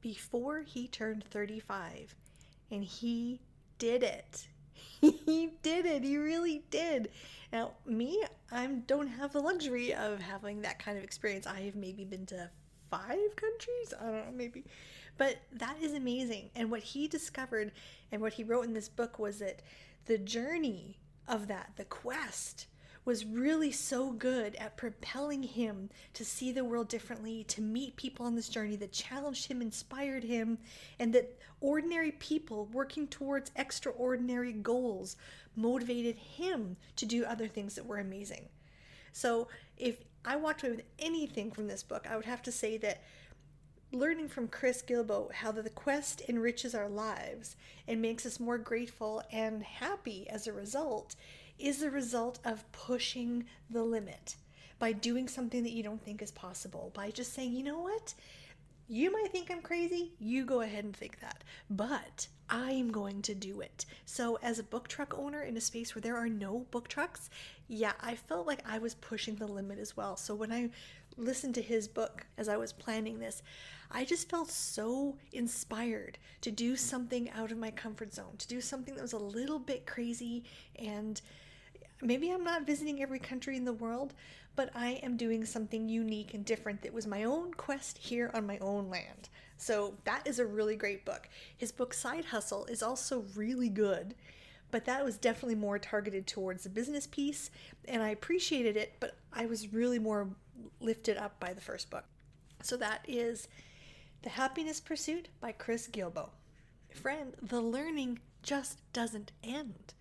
before 0.00 0.60
he 0.60 0.88
turned 0.88 1.24
35. 1.24 2.14
And 2.70 2.84
he 2.84 3.40
did 3.78 4.02
it. 4.02 4.48
he 5.26 5.50
did 5.62 5.86
it. 5.86 6.02
He 6.02 6.16
really 6.16 6.64
did. 6.70 7.10
Now, 7.52 7.72
me, 7.84 8.22
I 8.50 8.66
don't 8.66 9.08
have 9.08 9.32
the 9.32 9.40
luxury 9.40 9.94
of 9.94 10.20
having 10.20 10.62
that 10.62 10.78
kind 10.78 10.98
of 10.98 11.04
experience. 11.04 11.46
I 11.46 11.60
have 11.62 11.76
maybe 11.76 12.04
been 12.04 12.26
to 12.26 12.50
five 12.90 13.36
countries. 13.36 13.94
I 14.00 14.04
don't 14.04 14.14
know, 14.14 14.32
maybe. 14.34 14.64
But 15.18 15.38
that 15.52 15.76
is 15.80 15.94
amazing. 15.94 16.50
And 16.54 16.70
what 16.70 16.82
he 16.82 17.08
discovered 17.08 17.72
and 18.12 18.20
what 18.20 18.34
he 18.34 18.44
wrote 18.44 18.64
in 18.64 18.74
this 18.74 18.88
book 18.88 19.18
was 19.18 19.38
that 19.38 19.62
the 20.06 20.18
journey 20.18 20.98
of 21.26 21.48
that, 21.48 21.72
the 21.76 21.84
quest, 21.84 22.66
was 23.06 23.24
really 23.24 23.70
so 23.70 24.10
good 24.10 24.56
at 24.56 24.76
propelling 24.76 25.44
him 25.44 25.88
to 26.12 26.24
see 26.24 26.50
the 26.50 26.64
world 26.64 26.88
differently, 26.88 27.44
to 27.44 27.62
meet 27.62 27.96
people 27.96 28.26
on 28.26 28.34
this 28.34 28.48
journey 28.48 28.74
that 28.74 28.92
challenged 28.92 29.46
him, 29.46 29.62
inspired 29.62 30.24
him, 30.24 30.58
and 30.98 31.14
that 31.14 31.38
ordinary 31.60 32.10
people 32.10 32.66
working 32.66 33.06
towards 33.06 33.52
extraordinary 33.54 34.52
goals 34.52 35.16
motivated 35.54 36.16
him 36.16 36.76
to 36.96 37.06
do 37.06 37.24
other 37.24 37.46
things 37.46 37.76
that 37.76 37.86
were 37.86 37.98
amazing. 37.98 38.48
So, 39.12 39.46
if 39.78 39.98
I 40.24 40.34
walked 40.34 40.64
away 40.64 40.72
with 40.72 40.84
anything 40.98 41.52
from 41.52 41.68
this 41.68 41.84
book, 41.84 42.06
I 42.10 42.16
would 42.16 42.24
have 42.24 42.42
to 42.42 42.52
say 42.52 42.76
that 42.78 43.04
learning 43.92 44.28
from 44.28 44.48
Chris 44.48 44.82
Guillebeau 44.82 45.32
how 45.32 45.52
the 45.52 45.70
quest 45.70 46.22
enriches 46.28 46.74
our 46.74 46.88
lives 46.88 47.54
and 47.86 48.02
makes 48.02 48.26
us 48.26 48.40
more 48.40 48.58
grateful 48.58 49.22
and 49.30 49.62
happy 49.62 50.28
as 50.28 50.48
a 50.48 50.52
result 50.52 51.14
is 51.58 51.78
the 51.78 51.90
result 51.90 52.38
of 52.44 52.70
pushing 52.72 53.44
the 53.70 53.82
limit 53.82 54.36
by 54.78 54.92
doing 54.92 55.28
something 55.28 55.62
that 55.62 55.72
you 55.72 55.82
don't 55.82 56.04
think 56.04 56.20
is 56.20 56.30
possible, 56.30 56.90
by 56.94 57.10
just 57.10 57.32
saying, 57.32 57.52
you 57.52 57.62
know 57.62 57.80
what? 57.80 58.14
You 58.88 59.10
might 59.10 59.32
think 59.32 59.50
I'm 59.50 59.62
crazy, 59.62 60.12
you 60.18 60.44
go 60.44 60.60
ahead 60.60 60.84
and 60.84 60.96
think 60.96 61.18
that, 61.20 61.42
but 61.68 62.28
I'm 62.48 62.92
going 62.92 63.22
to 63.22 63.34
do 63.34 63.60
it. 63.60 63.84
So, 64.04 64.38
as 64.42 64.58
a 64.60 64.64
book 64.64 64.86
truck 64.86 65.18
owner 65.18 65.42
in 65.42 65.56
a 65.56 65.60
space 65.60 65.94
where 65.94 66.02
there 66.02 66.16
are 66.16 66.28
no 66.28 66.66
book 66.70 66.86
trucks, 66.86 67.28
yeah, 67.66 67.94
I 68.00 68.14
felt 68.14 68.46
like 68.46 68.62
I 68.64 68.78
was 68.78 68.94
pushing 68.94 69.34
the 69.34 69.48
limit 69.48 69.80
as 69.80 69.96
well. 69.96 70.16
So, 70.16 70.36
when 70.36 70.52
I 70.52 70.70
listened 71.16 71.56
to 71.56 71.62
his 71.62 71.88
book 71.88 72.26
as 72.38 72.48
I 72.48 72.56
was 72.56 72.72
planning 72.72 73.18
this, 73.18 73.42
I 73.90 74.04
just 74.04 74.28
felt 74.28 74.50
so 74.50 75.16
inspired 75.32 76.18
to 76.42 76.52
do 76.52 76.76
something 76.76 77.30
out 77.30 77.50
of 77.50 77.58
my 77.58 77.72
comfort 77.72 78.14
zone, 78.14 78.36
to 78.38 78.46
do 78.46 78.60
something 78.60 78.94
that 78.94 79.02
was 79.02 79.14
a 79.14 79.18
little 79.18 79.58
bit 79.58 79.86
crazy 79.86 80.44
and 80.78 81.20
maybe 82.02 82.30
I'm 82.30 82.44
not 82.44 82.66
visiting 82.66 83.02
every 83.02 83.18
country 83.18 83.56
in 83.56 83.64
the 83.64 83.72
world, 83.72 84.14
but 84.54 84.70
I 84.74 85.00
am 85.02 85.16
doing 85.16 85.44
something 85.44 85.88
unique 85.88 86.34
and 86.34 86.44
different 86.44 86.82
that 86.82 86.94
was 86.94 87.06
my 87.06 87.24
own 87.24 87.52
quest 87.54 87.98
here 87.98 88.30
on 88.34 88.46
my 88.46 88.58
own 88.58 88.88
land. 88.88 89.28
So 89.56 89.94
that 90.04 90.26
is 90.26 90.38
a 90.38 90.46
really 90.46 90.76
great 90.76 91.04
book. 91.04 91.28
His 91.56 91.72
book 91.72 91.94
Side 91.94 92.26
Hustle 92.26 92.66
is 92.66 92.82
also 92.82 93.24
really 93.34 93.68
good, 93.68 94.14
but 94.70 94.84
that 94.84 95.04
was 95.04 95.16
definitely 95.18 95.54
more 95.54 95.78
targeted 95.78 96.26
towards 96.26 96.64
the 96.64 96.70
business 96.70 97.06
piece, 97.06 97.50
and 97.86 98.02
I 98.02 98.10
appreciated 98.10 98.76
it, 98.76 98.94
but 99.00 99.16
I 99.32 99.46
was 99.46 99.72
really 99.72 99.98
more 99.98 100.28
lifted 100.80 101.16
up 101.16 101.38
by 101.40 101.52
the 101.52 101.60
first 101.60 101.90
book. 101.90 102.04
So 102.62 102.76
that 102.78 103.04
is 103.06 103.48
The 104.22 104.30
Happiness 104.30 104.80
Pursuit 104.80 105.28
by 105.40 105.52
Chris 105.52 105.88
Guillebeau. 105.88 106.30
Friend, 106.94 107.34
the 107.40 107.60
learning 107.60 108.20
just 108.42 108.80
doesn't 108.92 109.32
end. 109.44 109.94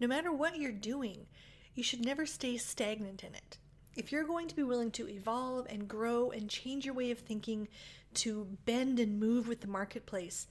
No 0.00 0.06
matter 0.06 0.32
what 0.32 0.58
you're 0.58 0.70
doing, 0.70 1.26
you 1.74 1.82
should 1.82 2.04
never 2.04 2.24
stay 2.24 2.56
stagnant 2.56 3.24
in 3.24 3.34
it. 3.34 3.58
If 3.96 4.12
you're 4.12 4.24
going 4.24 4.46
to 4.46 4.54
be 4.54 4.62
willing 4.62 4.92
to 4.92 5.08
evolve 5.08 5.66
and 5.68 5.88
grow 5.88 6.30
and 6.30 6.48
change 6.48 6.84
your 6.84 6.94
way 6.94 7.10
of 7.10 7.18
thinking 7.18 7.66
to 8.14 8.46
bend 8.64 9.00
and 9.00 9.18
move 9.18 9.48
with 9.48 9.60
the 9.60 9.66
marketplace, 9.66 10.46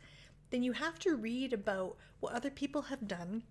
then 0.50 0.64
you 0.64 0.74
have 0.74 1.00
to 1.00 1.16
read 1.16 1.54
about 1.54 1.96
what 2.20 2.34
other 2.34 2.50
people 2.50 2.84
have 2.84 3.08
done, 3.08 3.44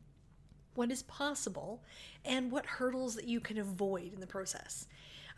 what 0.74 0.90
is 0.90 1.02
possible, 1.04 1.82
and 2.26 2.52
what 2.52 2.66
hurdles 2.66 3.14
that 3.14 3.26
you 3.26 3.40
can 3.40 3.56
avoid 3.56 4.12
in 4.12 4.20
the 4.20 4.26
process. 4.26 4.86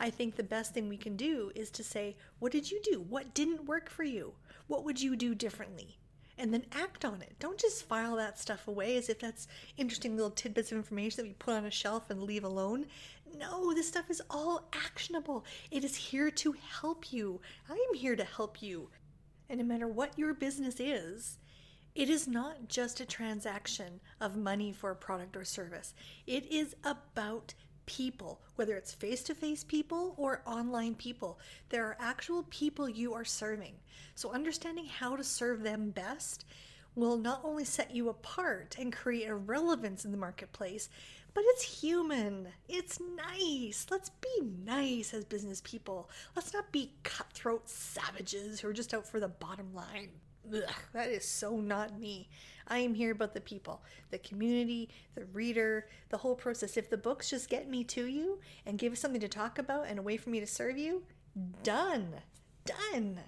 I 0.00 0.10
think 0.10 0.34
the 0.34 0.42
best 0.42 0.74
thing 0.74 0.88
we 0.88 0.96
can 0.96 1.16
do 1.16 1.52
is 1.54 1.70
to 1.72 1.84
say, 1.84 2.16
What 2.40 2.50
did 2.50 2.70
you 2.70 2.80
do? 2.82 3.00
What 3.00 3.34
didn't 3.34 3.66
work 3.66 3.88
for 3.88 4.04
you? 4.04 4.34
What 4.66 4.84
would 4.84 5.00
you 5.00 5.14
do 5.14 5.36
differently? 5.36 5.98
And 6.38 6.54
then 6.54 6.64
act 6.72 7.04
on 7.04 7.20
it. 7.22 7.34
Don't 7.38 7.58
just 7.58 7.86
file 7.86 8.16
that 8.16 8.38
stuff 8.38 8.68
away 8.68 8.96
as 8.96 9.08
if 9.08 9.18
that's 9.18 9.48
interesting 9.76 10.14
little 10.14 10.30
tidbits 10.30 10.72
of 10.72 10.78
information 10.78 11.16
that 11.22 11.28
we 11.28 11.34
put 11.34 11.54
on 11.54 11.64
a 11.64 11.70
shelf 11.70 12.10
and 12.10 12.22
leave 12.22 12.44
alone. 12.44 12.86
No, 13.36 13.74
this 13.74 13.88
stuff 13.88 14.10
is 14.10 14.22
all 14.30 14.68
actionable. 14.72 15.44
It 15.70 15.84
is 15.84 15.96
here 15.96 16.30
to 16.30 16.54
help 16.80 17.12
you. 17.12 17.40
I 17.68 17.74
am 17.74 17.94
here 17.94 18.16
to 18.16 18.24
help 18.24 18.62
you. 18.62 18.90
And 19.50 19.60
no 19.60 19.66
matter 19.66 19.88
what 19.88 20.18
your 20.18 20.34
business 20.34 20.76
is, 20.78 21.38
it 21.94 22.08
is 22.08 22.28
not 22.28 22.68
just 22.68 23.00
a 23.00 23.06
transaction 23.06 24.00
of 24.20 24.36
money 24.36 24.72
for 24.72 24.90
a 24.90 24.96
product 24.96 25.36
or 25.36 25.44
service. 25.44 25.94
It 26.26 26.50
is 26.50 26.76
about 26.84 27.54
people, 27.88 28.38
whether 28.56 28.76
it's 28.76 28.92
face 28.92 29.22
to 29.22 29.34
face 29.34 29.64
people 29.64 30.14
or 30.18 30.42
online 30.46 30.94
people. 30.94 31.40
There 31.70 31.86
are 31.86 31.96
actual 31.98 32.44
people 32.50 32.86
you 32.86 33.14
are 33.14 33.24
serving. 33.24 33.72
So, 34.14 34.30
understanding 34.30 34.84
how 34.84 35.16
to 35.16 35.24
serve 35.24 35.62
them 35.62 35.90
best 35.90 36.44
will 36.94 37.16
not 37.16 37.40
only 37.42 37.64
set 37.64 37.94
you 37.94 38.10
apart 38.10 38.76
and 38.78 38.92
create 38.92 39.28
a 39.28 39.34
relevance 39.34 40.04
in 40.04 40.10
the 40.10 40.18
marketplace, 40.18 40.90
but 41.32 41.44
it's 41.46 41.80
human. 41.80 42.48
It's 42.68 43.00
nice. 43.16 43.86
Let's 43.90 44.10
be 44.10 44.42
nice 44.64 45.14
as 45.14 45.24
business 45.24 45.62
people. 45.64 46.10
Let's 46.36 46.52
not 46.52 46.70
be 46.70 46.92
cutthroat 47.04 47.70
savages 47.70 48.60
who 48.60 48.68
are 48.68 48.74
just 48.74 48.92
out 48.92 49.06
for 49.06 49.18
the 49.18 49.28
bottom 49.28 49.72
line. 49.74 50.10
Ugh, 50.54 50.62
that 50.92 51.10
is 51.10 51.24
so 51.24 51.56
not 51.60 51.98
me. 51.98 52.28
I 52.66 52.78
am 52.78 52.94
here 52.94 53.12
about 53.12 53.34
the 53.34 53.40
people, 53.40 53.82
the 54.10 54.18
community, 54.18 54.90
the 55.14 55.24
reader, 55.26 55.88
the 56.10 56.18
whole 56.18 56.34
process. 56.34 56.76
If 56.76 56.90
the 56.90 56.96
books 56.96 57.30
just 57.30 57.48
get 57.48 57.68
me 57.68 57.84
to 57.84 58.06
you 58.06 58.40
and 58.66 58.78
give 58.78 58.92
us 58.92 59.00
something 59.00 59.20
to 59.20 59.28
talk 59.28 59.58
about 59.58 59.86
and 59.88 59.98
a 59.98 60.02
way 60.02 60.16
for 60.16 60.30
me 60.30 60.40
to 60.40 60.46
serve 60.46 60.76
you, 60.76 61.02
done. 61.62 62.14
Done. 62.64 63.20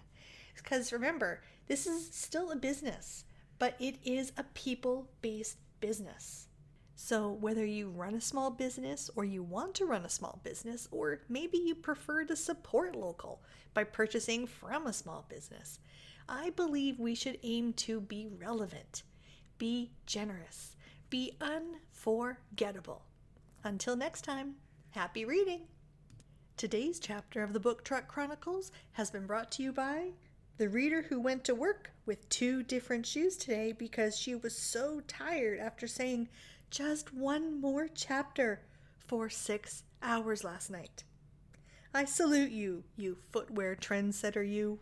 Because 0.55 0.93
remember, 0.93 1.41
this 1.69 1.87
is 1.87 2.11
still 2.13 2.51
a 2.51 2.57
business, 2.57 3.25
but 3.59 3.77
it 3.79 3.97
is 4.05 4.33
a 4.37 4.45
people 4.55 5.09
based 5.23 5.57
business. 5.81 6.49
So, 7.03 7.31
whether 7.31 7.65
you 7.65 7.89
run 7.89 8.15
a 8.15 8.21
small 8.21 8.51
business 8.51 9.09
or 9.17 9.25
you 9.25 9.43
want 9.43 9.75
to 9.77 9.87
run 9.87 10.05
a 10.05 10.11
small 10.11 10.39
business, 10.45 10.87
or 10.91 11.23
maybe 11.31 11.57
you 11.57 11.75
prefer 11.75 12.25
to 12.25 12.37
support 12.37 12.95
local 12.95 13.41
by 13.73 13.85
purchasing 13.85 14.47
from 14.47 14.87
a 14.87 14.93
small 14.93 15.25
business, 15.31 15.79
I 16.33 16.51
believe 16.51 17.01
we 17.01 17.17
should 17.17 17.41
aim 17.43 17.73
to 17.73 18.01
be 18.01 18.29
relevant, 18.29 19.03
be 19.59 19.91
generous, 20.07 20.77
be 21.11 21.33
unforgettable. 21.41 23.03
Until 23.65 23.97
next 23.97 24.23
time, 24.23 24.55
happy 24.91 25.25
reading! 25.25 25.63
Today's 26.57 27.01
chapter 27.01 27.43
of 27.43 27.53
the 27.53 27.59
Book 27.59 27.83
Truck 27.83 28.07
Chronicles 28.07 28.71
has 28.93 29.11
been 29.11 29.27
brought 29.27 29.51
to 29.53 29.65
you 29.65 29.73
by 29.73 30.11
the 30.57 30.69
reader 30.69 31.03
who 31.03 31.19
went 31.19 31.43
to 31.47 31.55
work 31.57 31.91
with 32.07 32.29
two 32.29 32.63
different 32.63 33.07
shoes 33.07 33.37
today 33.37 33.73
because 33.73 34.17
she 34.17 34.37
was 34.37 34.57
so 34.57 35.01
tired 35.09 35.59
after 35.59 35.89
saying 35.89 36.29
just 36.71 37.13
one 37.13 37.61
more 37.61 37.89
chapter 37.93 38.61
for 38.99 39.29
six 39.29 39.83
hours 40.01 40.45
last 40.45 40.71
night. 40.71 41.03
I 41.93 42.05
salute 42.05 42.53
you, 42.53 42.85
you 42.97 43.19
footwear 43.33 43.75
trendsetter, 43.75 44.49
you. 44.49 44.79